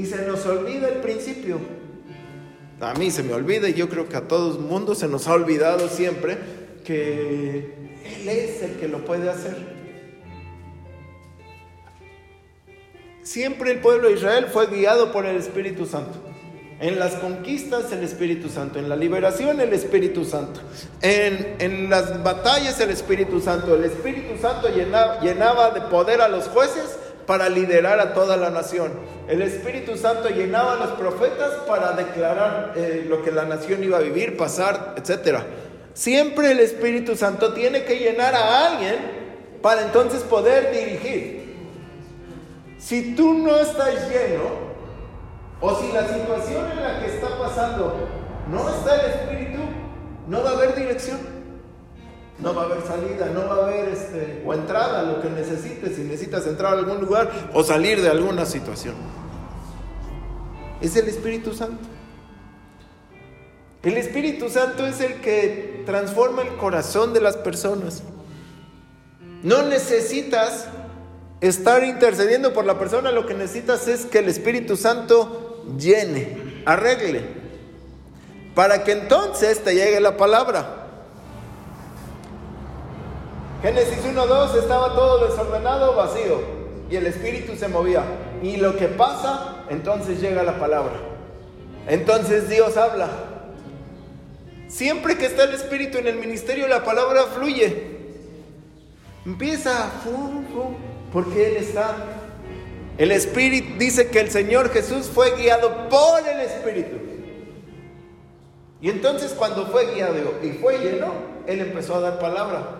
Y 0.00 0.06
se 0.06 0.24
nos 0.26 0.46
olvida 0.46 0.88
el 0.88 1.00
principio. 1.00 1.58
A 2.80 2.94
mí 2.94 3.10
se 3.10 3.22
me 3.22 3.34
olvida 3.34 3.68
y 3.68 3.74
yo 3.74 3.90
creo 3.90 4.08
que 4.08 4.16
a 4.16 4.26
todo 4.26 4.56
el 4.56 4.60
mundo 4.60 4.94
se 4.94 5.08
nos 5.08 5.28
ha 5.28 5.34
olvidado 5.34 5.88
siempre 5.88 6.38
que 6.84 7.74
Él 8.04 8.28
es 8.28 8.62
el 8.62 8.76
que 8.76 8.88
lo 8.88 9.04
puede 9.04 9.28
hacer. 9.28 9.54
Siempre 13.22 13.72
el 13.72 13.80
pueblo 13.80 14.08
de 14.08 14.14
Israel 14.14 14.46
fue 14.50 14.68
guiado 14.68 15.12
por 15.12 15.26
el 15.26 15.36
Espíritu 15.36 15.84
Santo. 15.84 16.18
En 16.80 16.98
las 16.98 17.16
conquistas 17.16 17.92
el 17.92 18.02
Espíritu 18.02 18.48
Santo, 18.48 18.78
en 18.78 18.88
la 18.88 18.96
liberación 18.96 19.60
el 19.60 19.74
Espíritu 19.74 20.24
Santo, 20.24 20.62
en, 21.02 21.56
en 21.58 21.90
las 21.90 22.22
batallas 22.22 22.80
el 22.80 22.88
Espíritu 22.88 23.38
Santo. 23.38 23.74
El 23.74 23.84
Espíritu 23.84 24.40
Santo 24.40 24.70
llenaba, 24.74 25.20
llenaba 25.20 25.72
de 25.72 25.82
poder 25.82 26.22
a 26.22 26.28
los 26.28 26.48
jueces 26.48 26.96
para 27.30 27.48
liderar 27.48 28.00
a 28.00 28.12
toda 28.12 28.36
la 28.36 28.50
nación. 28.50 28.90
El 29.28 29.40
Espíritu 29.42 29.96
Santo 29.96 30.30
llenaba 30.30 30.72
a 30.72 30.76
los 30.78 30.90
profetas 30.98 31.52
para 31.64 31.92
declarar 31.92 32.72
eh, 32.74 33.06
lo 33.08 33.22
que 33.22 33.30
la 33.30 33.44
nación 33.44 33.84
iba 33.84 33.98
a 33.98 34.00
vivir, 34.00 34.36
pasar, 34.36 34.96
etc. 34.96 35.38
Siempre 35.94 36.50
el 36.50 36.58
Espíritu 36.58 37.14
Santo 37.14 37.52
tiene 37.52 37.84
que 37.84 38.00
llenar 38.00 38.34
a 38.34 38.66
alguien 38.66 38.96
para 39.62 39.82
entonces 39.82 40.22
poder 40.22 40.72
dirigir. 40.72 41.54
Si 42.80 43.14
tú 43.14 43.32
no 43.34 43.58
estás 43.58 44.10
lleno, 44.10 44.50
o 45.60 45.74
si 45.76 45.92
la 45.92 46.08
situación 46.08 46.68
en 46.72 46.82
la 46.82 46.98
que 46.98 47.14
está 47.14 47.38
pasando 47.38 48.08
no 48.50 48.68
está 48.70 49.04
el 49.04 49.10
Espíritu, 49.12 49.60
no 50.26 50.42
va 50.42 50.50
a 50.50 50.52
haber 50.54 50.74
dirección 50.74 51.20
no 52.42 52.54
va 52.54 52.62
a 52.62 52.64
haber 52.66 52.82
salida, 52.82 53.26
no 53.26 53.40
va 53.46 53.54
a 53.54 53.66
haber 53.66 53.88
este, 53.90 54.42
o 54.44 54.54
entrada, 54.54 55.02
lo 55.02 55.20
que 55.20 55.28
necesites, 55.30 55.96
si 55.96 56.02
necesitas 56.02 56.46
entrar 56.46 56.74
a 56.74 56.78
algún 56.78 57.00
lugar 57.00 57.50
o 57.52 57.62
salir 57.62 58.00
de 58.00 58.08
alguna 58.08 58.46
situación. 58.46 58.94
Es 60.80 60.96
el 60.96 61.08
Espíritu 61.08 61.52
Santo. 61.52 61.84
El 63.82 63.96
Espíritu 63.96 64.48
Santo 64.48 64.86
es 64.86 65.00
el 65.00 65.20
que 65.20 65.82
transforma 65.86 66.42
el 66.42 66.56
corazón 66.56 67.12
de 67.12 67.20
las 67.20 67.36
personas. 67.36 68.02
No 69.42 69.62
necesitas 69.62 70.66
estar 71.40 71.84
intercediendo 71.84 72.52
por 72.52 72.66
la 72.66 72.78
persona, 72.78 73.10
lo 73.10 73.26
que 73.26 73.34
necesitas 73.34 73.88
es 73.88 74.04
que 74.04 74.18
el 74.18 74.28
Espíritu 74.28 74.76
Santo 74.76 75.64
llene, 75.78 76.62
arregle, 76.66 77.22
para 78.54 78.84
que 78.84 78.92
entonces 78.92 79.62
te 79.64 79.74
llegue 79.74 80.00
la 80.00 80.16
palabra. 80.16 80.79
Génesis 83.62 84.02
1.2 84.04 84.58
estaba 84.58 84.94
todo 84.94 85.28
desordenado, 85.28 85.94
vacío, 85.94 86.40
y 86.90 86.96
el 86.96 87.06
espíritu 87.06 87.56
se 87.56 87.68
movía. 87.68 88.02
Y 88.42 88.56
lo 88.56 88.76
que 88.76 88.88
pasa, 88.88 89.64
entonces 89.68 90.18
llega 90.20 90.42
la 90.42 90.58
palabra. 90.58 90.94
Entonces 91.86 92.48
Dios 92.48 92.78
habla. 92.78 93.08
Siempre 94.66 95.18
que 95.18 95.26
está 95.26 95.44
el 95.44 95.52
espíritu 95.52 95.98
en 95.98 96.06
el 96.06 96.16
ministerio, 96.16 96.68
la 96.68 96.84
palabra 96.84 97.24
fluye. 97.34 97.98
Empieza, 99.26 99.90
porque 101.12 101.48
Él 101.48 101.56
está. 101.58 101.96
El 102.96 103.12
espíritu 103.12 103.74
dice 103.78 104.08
que 104.08 104.20
el 104.20 104.30
Señor 104.30 104.70
Jesús 104.70 105.10
fue 105.12 105.36
guiado 105.36 105.88
por 105.90 106.26
el 106.26 106.40
espíritu. 106.40 106.96
Y 108.80 108.88
entonces 108.88 109.32
cuando 109.32 109.66
fue 109.66 109.94
guiado 109.94 110.14
y 110.42 110.52
fue 110.52 110.78
lleno, 110.78 111.12
Él 111.46 111.60
empezó 111.60 111.96
a 111.96 112.00
dar 112.00 112.18
palabra. 112.18 112.79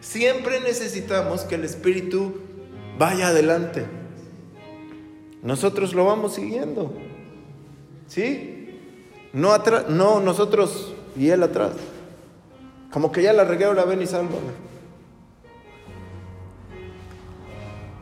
Siempre 0.00 0.60
necesitamos 0.60 1.42
que 1.42 1.56
el 1.56 1.64
Espíritu 1.64 2.40
vaya 2.98 3.28
adelante. 3.28 3.86
Nosotros 5.42 5.92
lo 5.94 6.06
vamos 6.06 6.34
siguiendo. 6.34 6.92
¿Sí? 8.06 8.78
No, 9.32 9.52
atrás, 9.52 9.88
no 9.88 10.20
nosotros 10.20 10.94
y 11.16 11.28
Él 11.28 11.42
atrás. 11.42 11.72
Como 12.90 13.12
que 13.12 13.22
ya 13.22 13.32
la 13.32 13.44
regué, 13.44 13.66
ahora 13.66 13.84
ven 13.84 14.02
y 14.02 14.06
sálvame. 14.06 14.70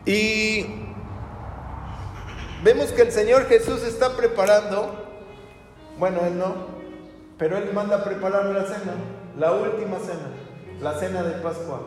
Y 0.06 0.64
vemos 2.64 2.92
que 2.92 3.02
el 3.02 3.12
Señor 3.12 3.46
Jesús 3.46 3.82
está 3.82 4.16
preparando, 4.16 5.04
bueno, 5.98 6.20
Él 6.24 6.38
no, 6.38 6.54
pero 7.36 7.58
Él 7.58 7.70
manda 7.74 7.96
a 7.96 8.04
preparar 8.04 8.46
la 8.46 8.64
cena, 8.64 8.94
la 9.38 9.52
última 9.52 9.98
cena 9.98 10.47
la 10.80 10.98
cena 10.98 11.22
de 11.22 11.40
Pascua, 11.42 11.80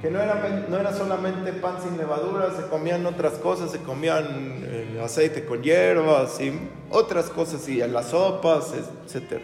que 0.00 0.10
no 0.10 0.20
era, 0.20 0.66
no 0.68 0.78
era 0.78 0.92
solamente 0.92 1.52
pan 1.52 1.76
sin 1.82 1.96
levadura, 1.96 2.54
se 2.54 2.66
comían 2.68 3.06
otras 3.06 3.34
cosas, 3.34 3.70
se 3.70 3.78
comían 3.78 4.26
eh, 4.64 5.00
aceite 5.02 5.44
con 5.44 5.62
hierbas 5.62 6.40
y 6.40 6.52
otras 6.90 7.30
cosas, 7.30 7.68
y 7.68 7.78
las 7.78 8.10
sopas, 8.10 8.72
etc. 8.74 9.40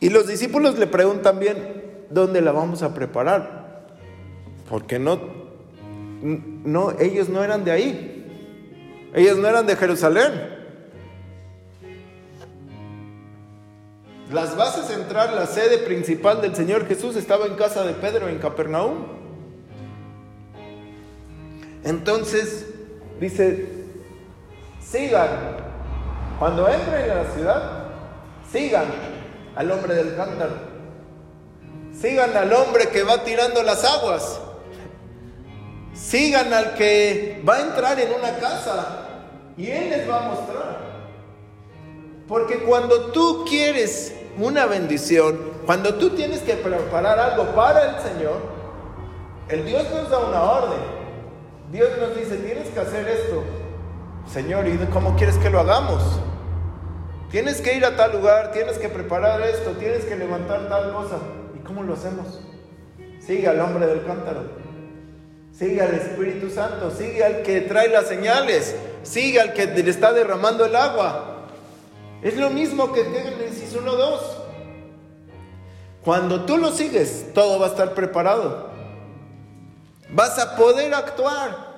Y 0.00 0.08
los 0.10 0.26
discípulos 0.26 0.78
le 0.78 0.86
preguntan 0.86 1.38
bien, 1.38 2.06
¿dónde 2.10 2.40
la 2.40 2.52
vamos 2.52 2.82
a 2.82 2.94
preparar? 2.94 3.84
Porque 4.68 4.98
no, 4.98 5.18
no, 6.22 6.92
ellos 6.98 7.28
no 7.28 7.42
eran 7.42 7.64
de 7.64 7.70
ahí. 7.72 8.12
Ellos 9.14 9.38
no 9.38 9.48
eran 9.48 9.66
de 9.66 9.76
Jerusalén. 9.76 10.55
Las 14.30 14.56
bases 14.56 14.86
central, 14.86 15.36
la 15.36 15.46
sede 15.46 15.78
principal 15.78 16.40
del 16.40 16.56
Señor 16.56 16.88
Jesús 16.88 17.14
estaba 17.14 17.46
en 17.46 17.54
casa 17.54 17.84
de 17.84 17.92
Pedro 17.92 18.28
en 18.28 18.38
Capernaum. 18.38 19.06
Entonces 21.84 22.66
dice, 23.20 23.84
sigan, 24.80 25.28
cuando 26.40 26.68
entren 26.68 27.08
a 27.08 27.14
la 27.14 27.30
ciudad, 27.32 27.84
sigan 28.50 28.86
al 29.54 29.70
hombre 29.70 29.94
del 29.94 30.16
cántaro. 30.16 30.54
Sigan 31.96 32.36
al 32.36 32.52
hombre 32.52 32.88
que 32.88 33.04
va 33.04 33.22
tirando 33.22 33.62
las 33.62 33.84
aguas. 33.84 34.40
Sigan 35.94 36.52
al 36.52 36.74
que 36.74 37.42
va 37.48 37.56
a 37.56 37.60
entrar 37.60 38.00
en 38.00 38.12
una 38.12 38.36
casa 38.38 39.06
y 39.56 39.68
Él 39.70 39.90
les 39.90 40.10
va 40.10 40.18
a 40.18 40.28
mostrar. 40.28 40.86
Porque 42.26 42.58
cuando 42.58 43.12
tú 43.12 43.44
quieres 43.48 44.15
una 44.38 44.66
bendición, 44.66 45.38
cuando 45.64 45.94
tú 45.94 46.10
tienes 46.10 46.40
que 46.40 46.54
preparar 46.54 47.18
algo 47.18 47.54
para 47.54 47.90
el 47.90 48.02
Señor, 48.02 48.40
el 49.48 49.64
Dios 49.64 49.84
nos 49.90 50.10
da 50.10 50.18
una 50.18 50.42
orden. 50.42 50.78
Dios 51.72 51.90
nos 52.00 52.16
dice, 52.16 52.36
tienes 52.36 52.68
que 52.68 52.80
hacer 52.80 53.08
esto. 53.08 53.42
Señor, 54.32 54.66
¿y 54.66 54.76
cómo 54.92 55.16
quieres 55.16 55.36
que 55.38 55.50
lo 55.50 55.60
hagamos? 55.60 56.02
Tienes 57.30 57.60
que 57.60 57.74
ir 57.74 57.84
a 57.84 57.96
tal 57.96 58.12
lugar, 58.12 58.52
tienes 58.52 58.78
que 58.78 58.88
preparar 58.88 59.40
esto, 59.42 59.72
tienes 59.72 60.04
que 60.04 60.16
levantar 60.16 60.68
tal 60.68 60.92
cosa. 60.92 61.18
¿Y 61.54 61.58
cómo 61.60 61.82
lo 61.82 61.94
hacemos? 61.94 62.40
Sigue 63.20 63.48
al 63.48 63.60
hombre 63.60 63.86
del 63.86 64.04
cántaro. 64.04 64.42
Sigue 65.52 65.80
al 65.80 65.94
Espíritu 65.94 66.50
Santo, 66.50 66.90
sigue 66.90 67.24
al 67.24 67.42
que 67.42 67.62
trae 67.62 67.88
las 67.88 68.06
señales, 68.06 68.76
sigue 69.02 69.40
al 69.40 69.54
que 69.54 69.66
le 69.66 69.90
está 69.90 70.12
derramando 70.12 70.66
el 70.66 70.76
agua. 70.76 71.35
Es 72.22 72.36
lo 72.36 72.50
mismo 72.50 72.92
que 72.92 73.04
Génesis 73.04 73.76
1.2. 73.76 74.20
Cuando 76.02 76.44
tú 76.44 76.56
lo 76.56 76.70
sigues, 76.70 77.32
todo 77.34 77.58
va 77.58 77.66
a 77.66 77.68
estar 77.70 77.94
preparado. 77.94 78.70
Vas 80.10 80.38
a 80.38 80.56
poder 80.56 80.94
actuar. 80.94 81.74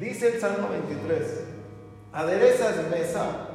Dice 0.00 0.34
el 0.34 0.40
Salmo 0.40 0.68
23, 0.70 1.44
aderezas 2.12 2.88
mesa 2.90 3.48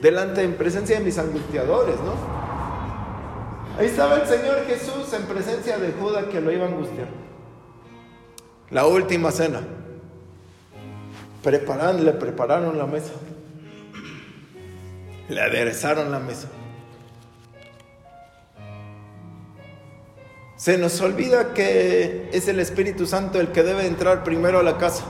delante 0.00 0.42
en 0.42 0.54
presencia 0.54 0.98
de 0.98 1.04
mis 1.04 1.18
angustiadores, 1.18 1.96
¿no? 2.00 2.14
Ahí 3.78 3.86
estaba 3.86 4.16
el 4.16 4.26
Señor 4.26 4.66
Jesús 4.66 5.12
en 5.12 5.22
presencia 5.22 5.78
de 5.78 5.92
Judas 5.92 6.26
que 6.26 6.40
lo 6.40 6.52
iba 6.52 6.66
a 6.66 6.68
angustiar. 6.68 7.08
La 8.70 8.86
última 8.86 9.30
cena. 9.30 9.79
Preparan, 11.42 12.04
le 12.04 12.12
prepararon 12.12 12.76
la 12.76 12.86
mesa. 12.86 13.12
Le 15.28 15.40
aderezaron 15.40 16.10
la 16.10 16.18
mesa. 16.18 16.48
Se 20.56 20.76
nos 20.76 21.00
olvida 21.00 21.54
que 21.54 22.28
es 22.32 22.46
el 22.48 22.60
Espíritu 22.60 23.06
Santo 23.06 23.40
el 23.40 23.48
que 23.48 23.62
debe 23.62 23.86
entrar 23.86 24.22
primero 24.22 24.58
a 24.58 24.62
la 24.62 24.76
casa. 24.76 25.04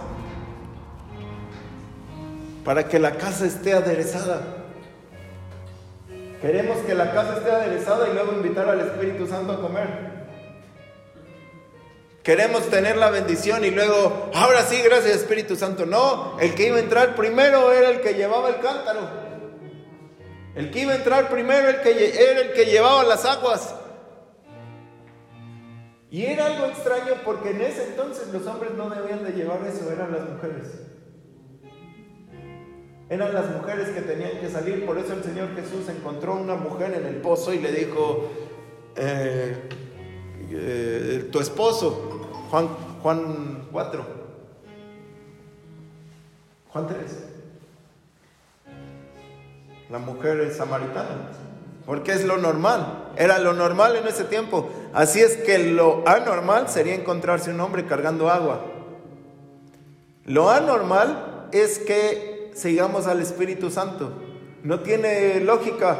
Para 2.65 2.87
que 2.89 3.01
la 3.01 3.17
casa 3.17 3.47
esté 3.47 3.73
aderezada. 3.73 4.59
Queremos 6.41 6.79
que 6.87 6.95
la 6.95 7.13
casa 7.13 7.39
esté 7.39 7.51
aderezada 7.51 8.09
y 8.09 8.15
luego 8.15 8.33
invitar 8.35 8.69
al 8.69 8.81
Espíritu 8.81 9.27
Santo 9.27 9.55
a 9.55 9.61
comer. 9.61 10.20
Queremos 12.23 12.69
tener 12.69 12.97
la 12.99 13.11
bendición 13.11 13.65
y 13.65 13.71
luego, 13.71 14.31
ahora 14.35 14.62
sí, 14.62 14.81
gracias 14.83 15.17
Espíritu 15.17 15.57
Santo. 15.57 15.87
No, 15.87 16.39
el 16.39 16.55
que 16.55 16.67
iba 16.67 16.77
a 16.77 16.81
entrar 16.81 17.15
primero 17.15 17.73
era 17.73 17.89
el 17.89 18.00
que 18.02 18.13
llevaba 18.13 18.50
el 18.50 18.61
cántaro. 18.61 19.09
El 20.54 20.71
que 20.71 20.80
iba 20.80 20.93
a 20.93 20.97
entrar 20.97 21.30
primero 21.30 21.69
el 21.69 21.80
que, 21.80 21.91
era 22.30 22.41
el 22.41 22.52
que 22.52 22.67
llevaba 22.67 23.04
las 23.04 23.25
aguas. 23.25 23.75
Y 26.11 26.25
era 26.26 26.47
algo 26.47 26.67
extraño 26.67 27.15
porque 27.25 27.50
en 27.50 27.63
ese 27.63 27.85
entonces 27.85 28.28
los 28.33 28.47
hombres 28.47 28.73
no 28.73 28.91
debían 28.91 29.25
de 29.25 29.30
llevar 29.30 29.61
eso, 29.67 29.91
eran 29.91 30.13
las 30.13 30.28
mujeres. 30.28 30.67
Eran 33.09 33.33
las 33.33 33.50
mujeres 33.50 33.89
que 33.91 34.02
tenían 34.02 34.41
que 34.41 34.50
salir, 34.50 34.85
por 34.85 34.99
eso 34.99 35.15
el 35.15 35.23
Señor 35.23 35.54
Jesús 35.54 35.89
encontró 35.89 36.35
una 36.35 36.54
mujer 36.54 36.95
en 36.95 37.06
el 37.06 37.17
pozo 37.17 37.54
y 37.54 37.59
le 37.59 37.73
dijo, 37.73 38.28
eh, 38.97 39.56
eh, 40.52 41.28
tu 41.30 41.41
esposo, 41.41 42.10
Juan, 42.50 42.69
Juan 43.02 43.69
4, 43.71 44.04
Juan 46.73 46.86
3, 46.86 46.99
la 49.89 49.99
mujer 49.99 50.41
es 50.41 50.56
samaritana, 50.56 51.30
porque 51.86 52.13
es 52.13 52.25
lo 52.25 52.36
normal, 52.36 53.13
era 53.17 53.39
lo 53.39 53.52
normal 53.52 53.97
en 53.97 54.06
ese 54.06 54.25
tiempo. 54.25 54.69
Así 54.93 55.21
es 55.21 55.36
que 55.36 55.58
lo 55.58 56.02
anormal 56.06 56.69
sería 56.69 56.95
encontrarse 56.95 57.50
un 57.50 57.60
hombre 57.60 57.86
cargando 57.86 58.28
agua. 58.30 58.60
Lo 60.25 60.50
anormal 60.50 61.49
es 61.52 61.78
que 61.78 62.50
sigamos 62.54 63.06
al 63.06 63.21
Espíritu 63.21 63.71
Santo. 63.71 64.13
No 64.63 64.80
tiene 64.80 65.41
lógica 65.41 65.99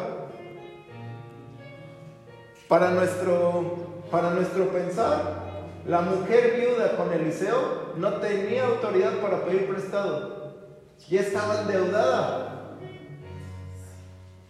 para 2.69 2.91
nuestro 2.91 3.89
para 4.11 4.31
nuestro 4.31 4.69
pensar, 4.69 5.50
la 5.87 6.03
mujer 6.03 6.57
viuda 6.59 6.97
con 6.97 7.13
Eliseo 7.13 7.95
no 7.97 8.15
tenía 8.15 8.67
autoridad 8.67 9.15
para 9.21 9.45
pedir 9.45 9.69
prestado. 9.69 10.55
Ya 11.09 11.21
estaba 11.21 11.63
endeudada. 11.63 12.77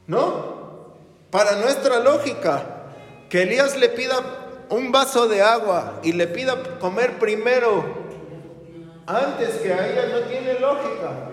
¿No? 0.07 0.95
Para 1.31 1.57
nuestra 1.57 2.01
lógica, 2.01 2.63
que 3.29 3.43
Elías 3.43 3.77
le 3.77 3.89
pida 3.89 4.17
un 4.69 4.91
vaso 4.91 5.29
de 5.29 5.43
agua 5.43 6.01
y 6.03 6.13
le 6.13 6.27
pida 6.27 6.79
comer 6.79 7.19
primero 7.19 8.01
antes 9.07 9.57
que 9.57 9.73
a 9.73 9.89
ella 9.89 10.19
no 10.19 10.27
tiene 10.27 10.59
lógica. 10.59 11.31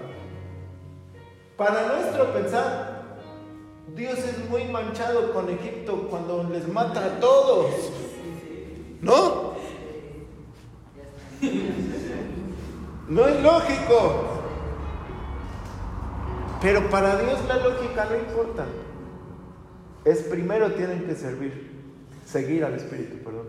Para 1.55 1.87
nuestro 1.87 2.33
pensar, 2.33 3.03
Dios 3.95 4.19
es 4.19 4.49
muy 4.49 4.65
manchado 4.65 5.33
con 5.33 5.49
Egipto 5.49 6.07
cuando 6.09 6.43
les 6.51 6.67
mata 6.67 7.03
a 7.03 7.19
todos. 7.19 7.71
¿No? 9.01 9.46
No 13.09 13.27
es 13.27 13.41
lógico. 13.41 14.43
Pero 16.61 16.89
para 16.89 17.17
Dios 17.17 17.39
la 17.47 17.57
lógica 17.57 18.05
no 18.09 18.17
importa. 18.17 18.65
Es 20.03 20.23
primero 20.23 20.71
tienen 20.73 21.03
que 21.03 21.15
servir, 21.15 21.71
seguir 22.25 22.63
al 22.65 22.73
Espíritu, 22.73 23.17
perdón. 23.23 23.47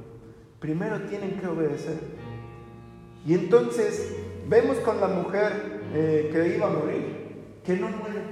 Primero 0.61 1.01
tienen 1.03 1.38
que 1.40 1.46
obedecer. 1.46 1.98
Y 3.27 3.35
entonces 3.35 4.14
vemos 4.46 4.79
con 4.79 5.01
la 5.01 5.09
mujer 5.09 5.81
eh, 5.94 6.31
que 6.33 6.57
iba 6.57 6.66
a 6.66 6.70
morir, 6.70 7.61
que 7.64 7.77
no 7.77 7.88
muere, 7.88 8.22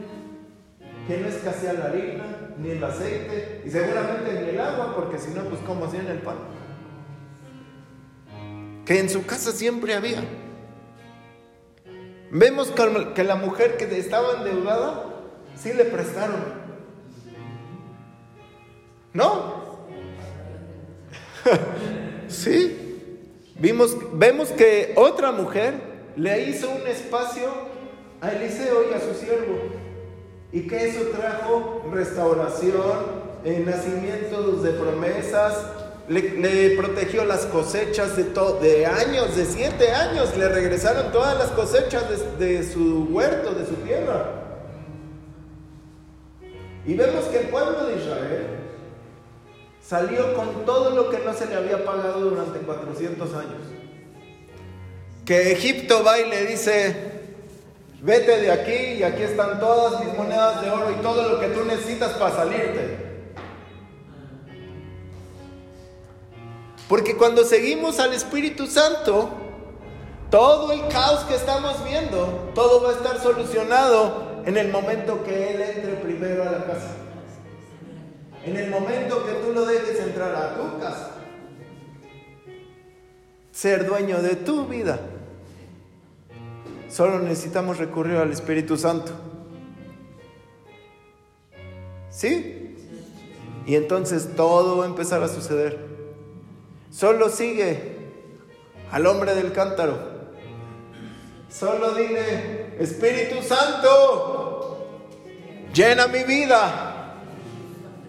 que 1.06 1.18
no 1.18 1.28
escasea 1.28 1.72
la 1.72 1.86
harina, 1.86 2.54
ni 2.58 2.70
el 2.70 2.84
aceite, 2.84 3.62
y 3.64 3.70
seguramente 3.70 4.42
ni 4.42 4.50
el 4.50 4.60
agua, 4.60 4.94
porque 4.94 5.18
si 5.18 5.32
no, 5.34 5.42
pues 5.44 5.60
cómo 5.62 5.86
hacían 5.86 6.06
el 6.06 6.18
pan 6.18 6.36
que 8.86 9.00
en 9.00 9.10
su 9.10 9.26
casa 9.26 9.50
siempre 9.50 9.94
había. 9.94 10.22
Vemos 12.30 12.72
que 13.14 13.24
la 13.24 13.34
mujer 13.34 13.76
que 13.76 13.84
estaba 13.98 14.38
endeudada, 14.38 15.06
sí 15.56 15.72
le 15.72 15.84
prestaron. 15.84 16.66
¿No? 19.12 19.66
sí. 22.28 22.82
Vimos, 23.58 23.96
vemos 24.12 24.50
que 24.50 24.92
otra 24.96 25.32
mujer 25.32 25.74
le 26.14 26.48
hizo 26.48 26.70
un 26.70 26.86
espacio 26.86 27.48
a 28.20 28.30
Eliseo 28.30 28.90
y 28.90 28.94
a 28.94 29.00
su 29.00 29.14
siervo. 29.14 29.58
Y 30.52 30.66
que 30.68 30.88
eso 30.88 31.08
trajo 31.08 31.90
restauración, 31.92 33.26
eh, 33.44 33.62
nacimientos 33.66 34.62
de 34.62 34.70
promesas, 34.70 35.85
le, 36.08 36.76
protegió 36.76 37.24
las 37.24 37.46
cosechas 37.46 38.16
de, 38.16 38.24
de 38.60 38.86
años, 38.86 39.36
de 39.36 39.44
siete 39.44 39.90
años, 39.90 40.36
le 40.36 40.48
regresaron 40.48 41.10
todas 41.12 41.36
las 41.38 41.48
cosechas 41.48 42.04
de, 42.38 42.46
de 42.46 42.72
su 42.72 43.08
huerto, 43.10 43.52
de 43.54 43.66
su 43.66 43.74
tierra. 43.76 44.42
Y 46.84 46.94
vemos 46.94 47.24
que 47.26 47.40
el 47.40 47.48
pueblo 47.48 47.86
de 47.86 47.96
Israel 47.96 48.46
salió 49.82 50.34
con 50.34 50.64
todo 50.64 50.90
lo 50.90 51.10
que 51.10 51.18
no 51.18 51.34
se 51.34 51.46
le 51.46 51.56
había 51.56 51.84
pagado 51.84 52.20
durante 52.20 52.60
400 52.60 53.34
años. 53.34 53.62
Que 55.24 55.52
Egipto 55.52 56.04
va 56.04 56.20
y 56.20 56.30
le 56.30 56.46
dice, 56.46 56.94
vete 58.00 58.40
de 58.40 58.52
aquí 58.52 58.98
y 58.98 59.02
aquí 59.02 59.22
están 59.22 59.58
todas 59.58 60.04
mis 60.04 60.14
monedas 60.14 60.62
de 60.62 60.70
oro 60.70 60.92
y 60.92 61.02
todo 61.02 61.28
lo 61.28 61.40
que 61.40 61.48
tú 61.48 61.64
necesitas 61.64 62.12
para 62.12 62.36
salirte. 62.36 63.05
Porque 66.88 67.16
cuando 67.16 67.44
seguimos 67.44 67.98
al 67.98 68.12
Espíritu 68.12 68.66
Santo, 68.66 69.30
todo 70.30 70.70
el 70.72 70.86
caos 70.88 71.24
que 71.24 71.34
estamos 71.34 71.84
viendo, 71.84 72.50
todo 72.54 72.82
va 72.82 72.90
a 72.90 72.92
estar 72.92 73.20
solucionado 73.20 74.42
en 74.44 74.56
el 74.56 74.70
momento 74.70 75.24
que 75.24 75.54
Él 75.54 75.60
entre 75.60 75.94
primero 75.94 76.42
a 76.42 76.52
la 76.52 76.64
casa. 76.64 76.94
En 78.44 78.56
el 78.56 78.70
momento 78.70 79.26
que 79.26 79.32
tú 79.32 79.52
lo 79.52 79.66
dejes 79.66 79.98
entrar 79.98 80.34
a 80.34 80.54
tu 80.56 80.78
casa. 80.78 81.10
Ser 83.50 83.86
dueño 83.86 84.22
de 84.22 84.36
tu 84.36 84.66
vida. 84.66 85.00
Solo 86.88 87.18
necesitamos 87.18 87.78
recurrir 87.78 88.16
al 88.16 88.30
Espíritu 88.30 88.76
Santo. 88.76 89.10
¿Sí? 92.10 92.76
Y 93.66 93.74
entonces 93.74 94.36
todo 94.36 94.78
va 94.78 94.84
a 94.84 94.88
empezar 94.88 95.22
a 95.24 95.28
suceder. 95.28 95.95
Solo 96.96 97.28
sigue 97.28 97.78
al 98.90 99.06
hombre 99.06 99.34
del 99.34 99.52
cántaro. 99.52 99.98
Solo 101.50 101.92
dile, 101.92 102.74
Espíritu 102.80 103.42
Santo, 103.42 105.12
llena 105.74 106.06
mi 106.06 106.22
vida. 106.24 107.16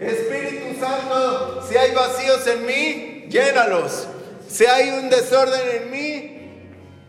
Espíritu 0.00 0.80
Santo, 0.80 1.66
si 1.68 1.76
hay 1.76 1.94
vacíos 1.94 2.46
en 2.46 2.64
mí, 2.64 3.26
llénalos. 3.28 4.08
Si 4.48 4.64
hay 4.64 4.88
un 4.88 5.10
desorden 5.10 5.82
en 5.82 5.90
mí, 5.90 6.62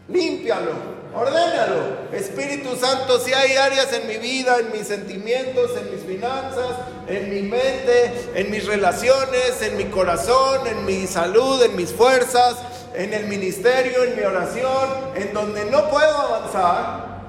límpialo. 0.10 0.74
Ordénalo. 1.16 2.10
Espíritu 2.12 2.76
Santo, 2.76 3.20
si 3.20 3.32
hay 3.32 3.56
áreas 3.56 3.94
en 3.94 4.06
mi 4.06 4.18
vida, 4.18 4.60
en 4.60 4.74
mis 4.74 4.86
sentimientos, 4.86 5.72
en 5.78 5.96
mis 5.96 6.04
finanzas, 6.04 6.76
en 7.10 7.30
mi 7.30 7.42
mente, 7.42 8.30
en 8.36 8.52
mis 8.52 8.66
relaciones, 8.66 9.62
en 9.62 9.78
mi 9.78 9.86
corazón, 9.86 10.68
en 10.68 10.86
mi 10.86 11.08
salud, 11.08 11.62
en 11.64 11.76
mis 11.76 11.92
fuerzas, 11.92 12.56
en 12.96 13.14
el 13.14 13.26
ministerio, 13.26 14.04
en 14.04 14.16
mi 14.16 14.24
oración, 14.24 14.90
en 15.16 15.34
donde 15.34 15.66
no 15.66 15.90
puedo 15.90 16.16
avanzar, 16.16 17.22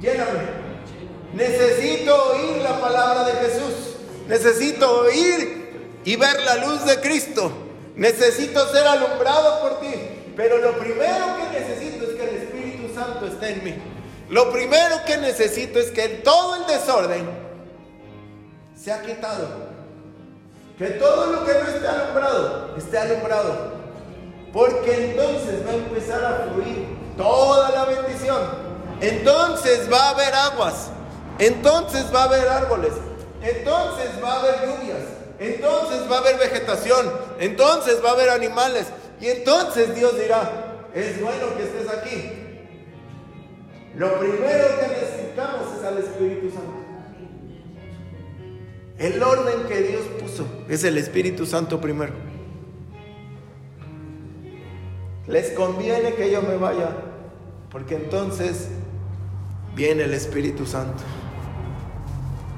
lléname. 0.00 0.68
Necesito 1.34 2.30
oír 2.32 2.56
la 2.62 2.80
palabra 2.80 3.24
de 3.24 3.32
Jesús. 3.34 3.96
Necesito 4.26 5.00
oír 5.00 6.00
y 6.04 6.16
ver 6.16 6.40
la 6.42 6.56
luz 6.56 6.84
de 6.84 7.00
Cristo. 7.00 7.52
Necesito 7.96 8.66
ser 8.72 8.86
alumbrado 8.86 9.60
por 9.60 9.80
ti. 9.80 9.94
Pero 10.36 10.58
lo 10.58 10.78
primero 10.78 11.26
que 11.36 11.60
necesito 11.60 12.04
es 12.04 12.10
que 12.16 12.28
el 12.28 12.36
Espíritu 12.36 12.94
Santo 12.94 13.26
esté 13.26 13.50
en 13.50 13.64
mí. 13.64 13.74
Lo 14.30 14.52
primero 14.52 14.96
que 15.06 15.16
necesito 15.16 15.78
es 15.78 15.90
que 15.90 16.08
todo 16.08 16.56
el 16.56 16.66
desorden 16.66 17.28
se 18.78 18.92
ha 18.92 19.02
quitado. 19.02 19.68
Que 20.78 20.90
todo 20.90 21.32
lo 21.32 21.44
que 21.44 21.52
no 21.54 21.68
esté 21.68 21.88
alumbrado 21.88 22.76
esté 22.76 22.98
alumbrado. 22.98 23.78
Porque 24.52 25.10
entonces 25.10 25.66
va 25.66 25.72
a 25.72 25.74
empezar 25.74 26.24
a 26.24 26.52
fluir 26.52 26.86
toda 27.16 27.70
la 27.70 27.84
bendición. 27.84 28.40
Entonces 29.00 29.92
va 29.92 30.08
a 30.08 30.10
haber 30.10 30.34
aguas. 30.34 30.90
Entonces 31.38 32.06
va 32.14 32.22
a 32.22 32.24
haber 32.24 32.48
árboles. 32.48 32.92
Entonces 33.42 34.10
va 34.22 34.34
a 34.34 34.38
haber 34.40 34.54
lluvias. 34.66 35.02
Entonces 35.38 36.10
va 36.10 36.16
a 36.16 36.20
haber 36.20 36.38
vegetación. 36.38 37.12
Entonces 37.38 38.02
va 38.04 38.10
a 38.10 38.12
haber 38.12 38.30
animales. 38.30 38.86
Y 39.20 39.28
entonces 39.28 39.94
Dios 39.94 40.18
dirá, 40.18 40.86
es 40.94 41.20
bueno 41.20 41.56
que 41.56 41.64
estés 41.64 41.88
aquí. 41.88 42.32
Lo 43.96 44.18
primero 44.18 44.68
que 44.80 44.88
necesitamos 44.88 45.76
es 45.76 45.84
al 45.84 45.98
Espíritu 45.98 46.50
Santo. 46.50 46.77
El 48.98 49.22
orden 49.22 49.66
que 49.68 49.80
Dios 49.82 50.02
puso 50.20 50.46
es 50.68 50.82
el 50.82 50.98
Espíritu 50.98 51.46
Santo 51.46 51.80
primero. 51.80 52.14
Les 55.28 55.50
conviene 55.52 56.14
que 56.14 56.32
yo 56.32 56.42
me 56.42 56.56
vaya, 56.56 56.90
porque 57.70 57.94
entonces 57.94 58.68
viene 59.76 60.04
el 60.04 60.14
Espíritu 60.14 60.66
Santo. 60.66 61.04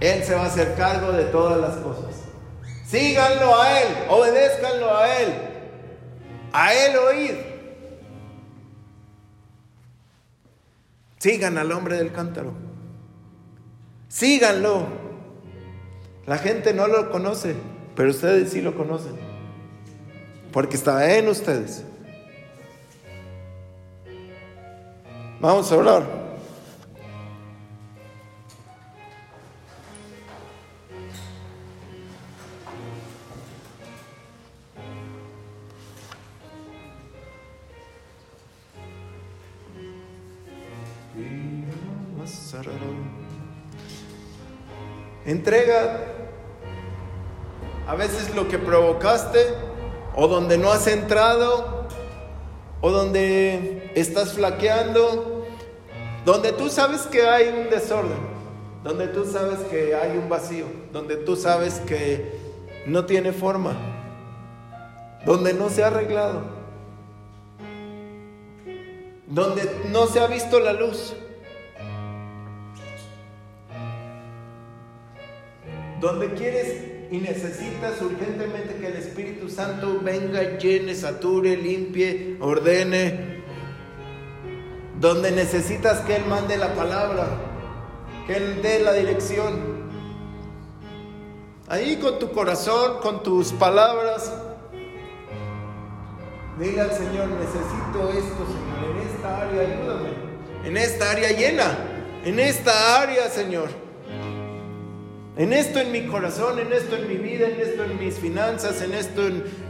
Él 0.00 0.24
se 0.24 0.34
va 0.34 0.44
a 0.44 0.46
hacer 0.46 0.76
cargo 0.76 1.12
de 1.12 1.24
todas 1.24 1.60
las 1.60 1.76
cosas. 1.78 2.22
Síganlo 2.86 3.60
a 3.60 3.80
Él, 3.80 3.88
obedézcanlo 4.08 4.96
a 4.96 5.20
Él, 5.20 5.34
a 6.52 6.74
Él 6.74 6.96
oír. 6.96 7.50
Sigan 11.18 11.58
al 11.58 11.70
hombre 11.70 11.96
del 11.98 12.12
cántaro. 12.12 12.54
Síganlo. 14.08 15.09
La 16.26 16.38
gente 16.38 16.72
no 16.72 16.86
lo 16.86 17.10
conoce, 17.10 17.54
pero 17.96 18.10
ustedes 18.10 18.50
sí 18.50 18.60
lo 18.60 18.74
conocen. 18.74 19.12
Porque 20.52 20.76
está 20.76 21.16
en 21.16 21.28
ustedes. 21.28 21.84
Vamos 25.40 25.72
a 25.72 25.76
orar. 25.76 26.20
Entrega 45.30 46.09
a 47.90 47.96
veces 47.96 48.32
lo 48.36 48.46
que 48.46 48.56
provocaste 48.56 49.48
o 50.14 50.28
donde 50.28 50.56
no 50.56 50.70
has 50.70 50.86
entrado 50.86 51.88
o 52.80 52.90
donde 52.92 53.90
estás 53.96 54.34
flaqueando, 54.34 55.44
donde 56.24 56.52
tú 56.52 56.68
sabes 56.68 57.00
que 57.02 57.26
hay 57.26 57.48
un 57.48 57.68
desorden, 57.68 58.20
donde 58.84 59.08
tú 59.08 59.24
sabes 59.24 59.58
que 59.70 59.96
hay 59.96 60.16
un 60.16 60.28
vacío, 60.28 60.66
donde 60.92 61.16
tú 61.16 61.34
sabes 61.34 61.80
que 61.80 62.38
no 62.86 63.06
tiene 63.06 63.32
forma, 63.32 63.72
donde 65.26 65.52
no 65.52 65.68
se 65.68 65.82
ha 65.82 65.88
arreglado, 65.88 66.42
donde 69.26 69.68
no 69.90 70.06
se 70.06 70.20
ha 70.20 70.28
visto 70.28 70.60
la 70.60 70.74
luz. 70.74 71.16
donde 76.00 76.32
quieres 76.32 76.89
y 77.10 77.18
necesitas 77.18 78.00
urgentemente 78.00 78.76
que 78.76 78.86
el 78.86 78.96
Espíritu 78.96 79.48
Santo 79.48 80.00
venga, 80.00 80.58
llene, 80.58 80.94
sature, 80.94 81.56
limpie, 81.56 82.36
ordene, 82.40 83.42
donde 85.00 85.32
necesitas 85.32 86.00
que 86.00 86.16
Él 86.16 86.26
mande 86.26 86.56
la 86.56 86.74
palabra, 86.74 87.26
que 88.26 88.36
Él 88.36 88.62
dé 88.62 88.80
la 88.80 88.92
dirección. 88.92 89.80
Ahí 91.68 91.96
con 91.96 92.20
tu 92.20 92.30
corazón, 92.30 93.00
con 93.02 93.24
tus 93.24 93.52
palabras, 93.52 94.32
dile 96.60 96.80
al 96.80 96.92
Señor, 96.92 97.28
necesito 97.28 98.08
esto, 98.10 98.46
Señor, 98.46 98.96
en 98.96 99.08
esta 99.08 99.40
área, 99.40 99.60
ayúdame, 99.62 100.08
en 100.64 100.76
esta 100.76 101.10
área 101.10 101.30
llena, 101.32 101.78
en 102.24 102.38
esta 102.38 103.02
área, 103.02 103.28
Señor. 103.28 103.89
En 105.40 105.54
esto 105.54 105.78
en 105.78 105.90
mi 105.90 106.02
corazón, 106.02 106.58
en 106.58 106.70
esto 106.70 106.96
en 106.96 107.08
mi 107.08 107.16
vida, 107.16 107.48
en 107.48 107.58
esto 107.62 107.82
en 107.82 107.98
mis 107.98 108.16
finanzas, 108.16 108.82
en 108.82 108.92
esto 108.92 109.22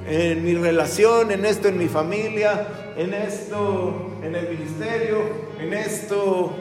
en, 0.09 0.45
mi 0.45 0.55
relación, 0.55 1.31
en 1.31 1.45
esto 1.45 1.69
en 1.69 1.79
mi 1.79 1.87
familia, 1.87 2.67
en 2.97 3.15
esto 3.15 4.19
en 4.21 4.35
el 4.35 4.49
ministerio, 4.49 5.21
en 5.61 5.73
esto 5.73 6.57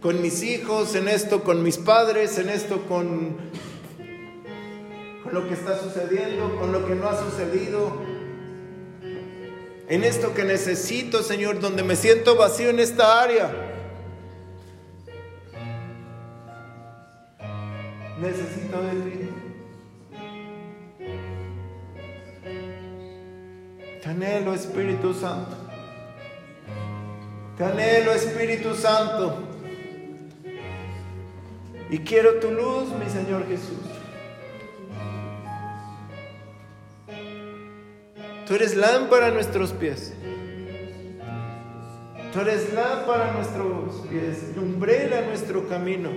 con 0.00 0.22
mis 0.22 0.42
hijos, 0.44 0.94
en 0.94 1.08
esto 1.08 1.44
con 1.44 1.62
mis 1.62 1.76
padres, 1.76 2.38
en 2.38 2.48
esto 2.48 2.86
con, 2.88 3.36
con 5.24 5.34
lo 5.34 5.46
que 5.46 5.52
está 5.52 5.78
sucediendo, 5.78 6.56
con 6.58 6.72
lo 6.72 6.86
que 6.86 6.94
no 6.94 7.10
ha 7.10 7.22
sucedido. 7.22 8.00
En 9.90 10.04
esto 10.04 10.32
que 10.32 10.44
necesito, 10.44 11.22
Señor, 11.22 11.60
donde 11.60 11.82
me 11.82 11.96
siento 11.96 12.34
vacío 12.36 12.70
en 12.70 12.80
esta 12.80 13.22
área. 13.22 13.71
Necesito 18.22 18.80
de 18.82 18.92
ti. 18.92 19.28
Te 24.00 24.54
Espíritu 24.54 25.12
Santo. 25.12 25.56
Te 27.56 27.64
anhelo, 27.64 28.12
Espíritu 28.12 28.74
Santo. 28.74 29.38
Y 31.90 31.98
quiero 31.98 32.36
tu 32.40 32.50
luz, 32.50 32.88
mi 32.98 33.10
Señor 33.10 33.46
Jesús. 33.48 33.78
Tú 38.46 38.54
eres 38.54 38.76
lámpara 38.76 39.26
a 39.26 39.30
nuestros 39.30 39.72
pies. 39.72 40.14
Tú 42.32 42.40
eres 42.40 42.72
lámpara 42.72 43.30
a 43.30 43.32
nuestros 43.34 44.06
pies, 44.08 44.56
lumbrera 44.56 45.18
a 45.18 45.22
nuestro 45.22 45.68
camino. 45.68 46.10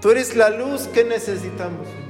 Tú 0.00 0.10
eres 0.10 0.36
la 0.36 0.50
luz 0.50 0.86
que 0.88 1.04
necesitamos, 1.04 1.86
Señor. 1.86 2.08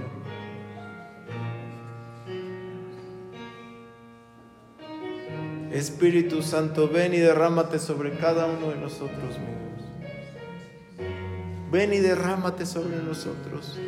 Espíritu 5.73 6.43
Santo, 6.43 6.89
ven 6.89 7.15
y 7.15 7.19
derrámate 7.19 7.79
sobre 7.79 8.13
cada 8.19 8.47
uno 8.47 8.71
de 8.71 8.77
nosotros, 8.77 9.39
mi 9.39 9.47
Dios. 9.47 11.09
Ven 11.71 11.93
y 11.95 11.99
derrámate 11.99 12.67
sobre 12.67 12.97
nosotros. 12.97 13.79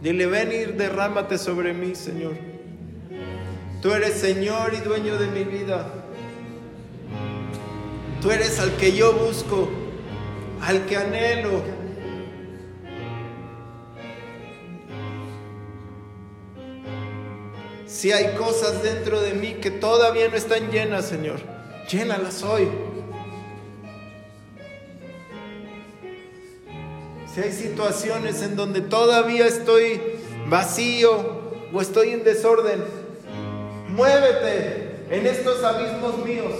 Dile, 0.00 0.26
ven 0.26 0.52
y 0.52 0.72
derrámate 0.72 1.36
sobre 1.36 1.72
mí, 1.74 1.94
Señor. 1.94 2.34
Tú 3.82 3.92
eres 3.92 4.14
Señor 4.14 4.72
y 4.74 4.78
dueño 4.78 5.18
de 5.18 5.26
mi 5.28 5.44
vida. 5.44 5.86
Tú 8.22 8.30
eres 8.30 8.58
al 8.60 8.76
que 8.76 8.92
yo 8.92 9.12
busco, 9.12 9.68
al 10.62 10.86
que 10.86 10.96
anhelo. 10.96 11.83
Si 18.04 18.12
hay 18.12 18.34
cosas 18.34 18.82
dentro 18.82 19.18
de 19.22 19.32
mí 19.32 19.54
que 19.62 19.70
todavía 19.70 20.28
no 20.28 20.36
están 20.36 20.70
llenas, 20.70 21.06
Señor, 21.06 21.40
llénalas 21.90 22.42
hoy. 22.42 22.68
Si 27.34 27.40
hay 27.40 27.50
situaciones 27.50 28.42
en 28.42 28.56
donde 28.56 28.82
todavía 28.82 29.46
estoy 29.46 30.02
vacío 30.48 31.16
o 31.72 31.80
estoy 31.80 32.10
en 32.10 32.24
desorden, 32.24 32.84
muévete 33.88 35.06
en 35.08 35.26
estos 35.26 35.64
abismos 35.64 36.18
míos. 36.26 36.56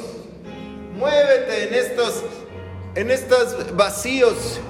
Muévete 0.96 1.68
en 1.68 1.74
estos 1.74 2.22
en 2.94 3.10
estos 3.10 3.76
vacíos 3.76 4.60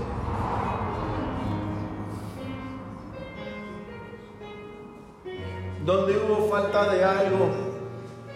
donde 5.85 6.17
hubo 6.17 6.49
falta 6.49 6.95
de 6.95 7.05
algo, 7.05 7.51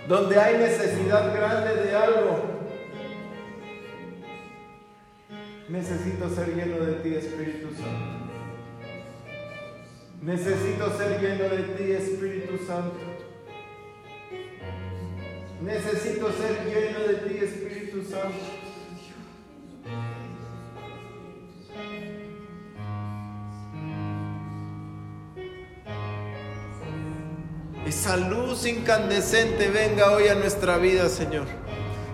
donde 0.07 0.39
hay 0.39 0.59
necesidad 0.59 1.35
grande 1.35 1.83
de 1.83 1.97
algo. 1.97 2.59
Necesito 5.69 6.29
ser 6.31 6.55
lleno 6.55 6.85
de 6.85 6.93
ti, 6.95 7.15
Espíritu 7.15 7.69
Santo. 7.75 8.19
Necesito 10.23 10.97
ser 10.97 11.21
lleno 11.21 11.45
de 11.45 11.63
ti, 11.63 11.93
Espíritu 11.93 12.67
Santo. 12.67 12.97
Necesito 15.63 16.33
ser 16.33 16.65
lleno 16.67 17.01
de 17.01 17.15
ti, 17.15 17.45
Espíritu 17.45 18.03
Santo. 18.03 18.58
Esa 28.09 28.17
luz 28.17 28.65
incandescente 28.65 29.69
venga 29.69 30.13
hoy 30.13 30.29
a 30.29 30.35
nuestra 30.35 30.79
vida, 30.79 31.11
Señor. 31.11 31.45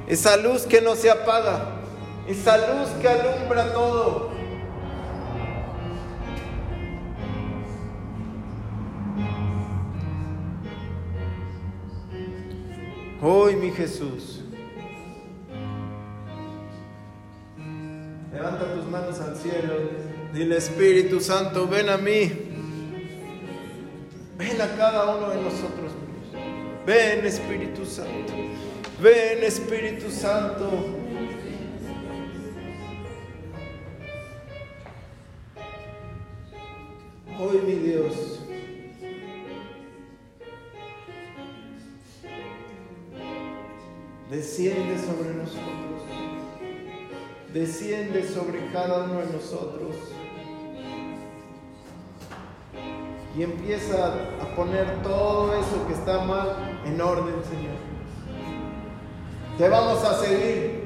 Esa 0.09 0.37
luz 0.37 0.63
que 0.63 0.81
no 0.81 0.97
se 0.97 1.09
apaga. 1.09 1.67
Esa 2.27 2.57
luz 2.57 2.89
que 3.01 3.07
alumbra 3.07 3.73
todo. 3.73 4.33
Hoy, 13.23 13.55
mi 13.55 13.71
Jesús. 13.71 14.43
Levanta 18.33 18.75
tus 18.75 18.85
manos 18.87 19.21
al 19.21 19.37
cielo. 19.37 19.75
Dile, 20.33 20.57
Espíritu 20.57 21.21
Santo, 21.21 21.69
ven 21.69 21.89
a 21.89 21.97
mí. 21.97 22.33
Ven 24.37 24.61
a 24.61 24.77
cada 24.77 25.17
uno 25.17 25.29
de 25.31 25.41
nosotros. 25.41 25.84
Ven 26.87 27.25
Espíritu 27.25 27.87
Santo. 27.87 28.35
Ven 29.01 29.42
Espíritu 29.42 30.11
Santo. 30.11 30.70
Hoy 37.38 37.61
mi 37.66 37.75
Dios. 37.75 38.40
Desciende 44.31 44.99
sobre 44.99 45.35
nosotros. 45.35 46.03
Desciende 47.55 48.29
sobre 48.29 48.66
cada 48.73 49.05
uno 49.05 49.20
de 49.20 49.33
nosotros. 49.33 49.97
Y 53.37 53.42
empieza 53.42 54.14
a 54.40 54.55
poner 54.55 55.03
todo 55.03 55.55
eso 55.55 55.87
que 55.88 55.94
está 55.94 56.20
mal 56.20 56.81
en 56.87 57.01
orden, 57.01 57.35
Señor. 57.51 57.75
Te 59.59 59.68
vamos 59.68 60.05
a 60.05 60.20
seguir. 60.20 60.85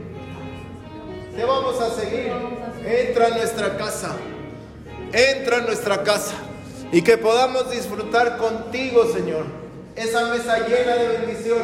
Te 1.37 1.45
vamos 1.45 1.81
a 1.81 1.91
seguir. 1.91 2.33
Entra 2.85 3.27
a 3.27 3.31
nuestra 3.31 3.77
casa. 3.77 4.17
Entra 5.13 5.59
a 5.59 5.61
nuestra 5.61 6.03
casa. 6.03 6.37
Y 6.91 7.03
que 7.03 7.19
podamos 7.19 7.71
disfrutar 7.71 8.39
contigo, 8.39 9.05
Señor. 9.13 9.45
Esa 9.95 10.31
mesa 10.31 10.67
llena 10.67 10.95
de 10.95 11.09
bendición. 11.19 11.63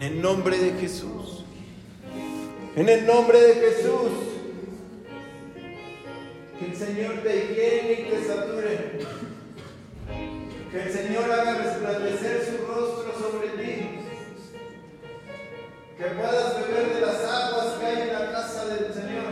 En 0.00 0.12
el 0.12 0.22
nombre 0.22 0.56
de 0.56 0.80
Jesús. 0.80 1.44
En 2.76 2.88
el 2.88 3.04
nombre 3.04 3.40
de 3.42 3.54
Jesús. 3.54 4.30
Que 6.60 6.66
el 6.66 6.76
Señor 6.76 7.14
te 7.22 7.46
llene 7.54 7.92
y 7.92 8.10
te 8.10 8.22
sature. 8.22 8.98
Que 10.70 10.82
el 10.82 10.92
Señor 10.92 11.32
haga 11.32 11.54
resplandecer 11.54 12.44
su 12.44 12.66
rostro 12.66 13.18
sobre 13.18 13.48
ti. 13.48 14.00
Que 15.96 16.04
puedas 16.04 16.60
beber 16.60 16.94
de 16.94 17.00
las 17.00 17.24
aguas 17.24 17.78
que 17.78 17.86
hay 17.86 18.00
en 18.02 18.12
la 18.12 18.32
casa 18.32 18.66
del 18.66 18.92
Señor. 18.92 19.30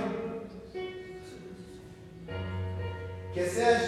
Que 3.35 3.47
seas 3.47 3.88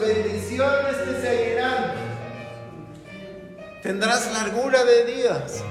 bendiciones 0.00 0.96
te 1.04 1.20
seguirán. 1.20 1.92
Tendrás 3.82 4.32
largura 4.32 4.84
de 4.84 5.04
días. 5.04 5.64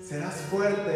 Serás 0.00 0.34
fuerte. 0.50 0.87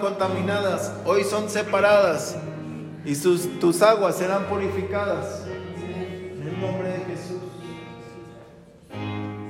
Contaminadas 0.00 0.92
hoy 1.04 1.24
son 1.24 1.48
separadas 1.48 2.36
y 3.04 3.14
sus, 3.14 3.58
tus 3.60 3.82
aguas 3.82 4.16
serán 4.16 4.44
purificadas. 4.44 5.44
En 5.46 6.48
el 6.48 6.60
nombre 6.60 6.88
de 6.88 6.98
Jesús. 7.04 7.40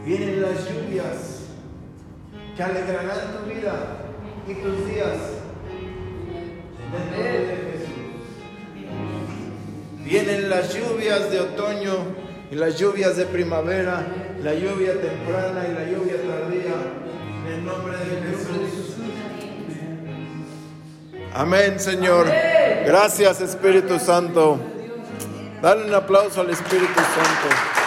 Vienen 0.05 0.43
las 0.43 0.69
lluvias 0.69 1.41
que 2.57 2.63
alegrarán 2.63 3.39
tu 3.39 3.51
vida 3.51 3.75
y 4.49 4.55
tus 4.55 4.87
días. 4.87 5.17
En 6.79 6.95
el 6.95 7.11
nombre 7.11 7.33
de 7.33 7.57
Jesús. 7.57 7.91
Vienen 10.05 10.51
las 10.51 10.75
lluvias 10.75 11.31
de 11.31 11.41
otoño 11.41 11.97
y 12.51 12.57
las 12.57 12.79
lluvias 12.79 13.17
de 13.17 13.27
primavera, 13.27 14.07
la 14.43 14.55
lluvia 14.55 15.01
temprana 15.01 15.67
y 15.69 15.75
la 15.75 15.85
lluvia 15.85 16.17
tardía. 16.17 16.75
En 17.47 17.53
el 17.53 17.65
nombre 17.65 17.97
de 17.97 18.37
Jesús. 18.37 18.90
Amén, 21.41 21.81
Señor. 21.81 22.27
Gracias, 22.85 23.41
Espíritu 23.41 23.99
Santo. 23.99 24.61
Dale 25.63 25.87
un 25.87 25.95
aplauso 25.95 26.43
al 26.43 26.51
Espíritu 26.51 27.01
Santo. 27.01 27.80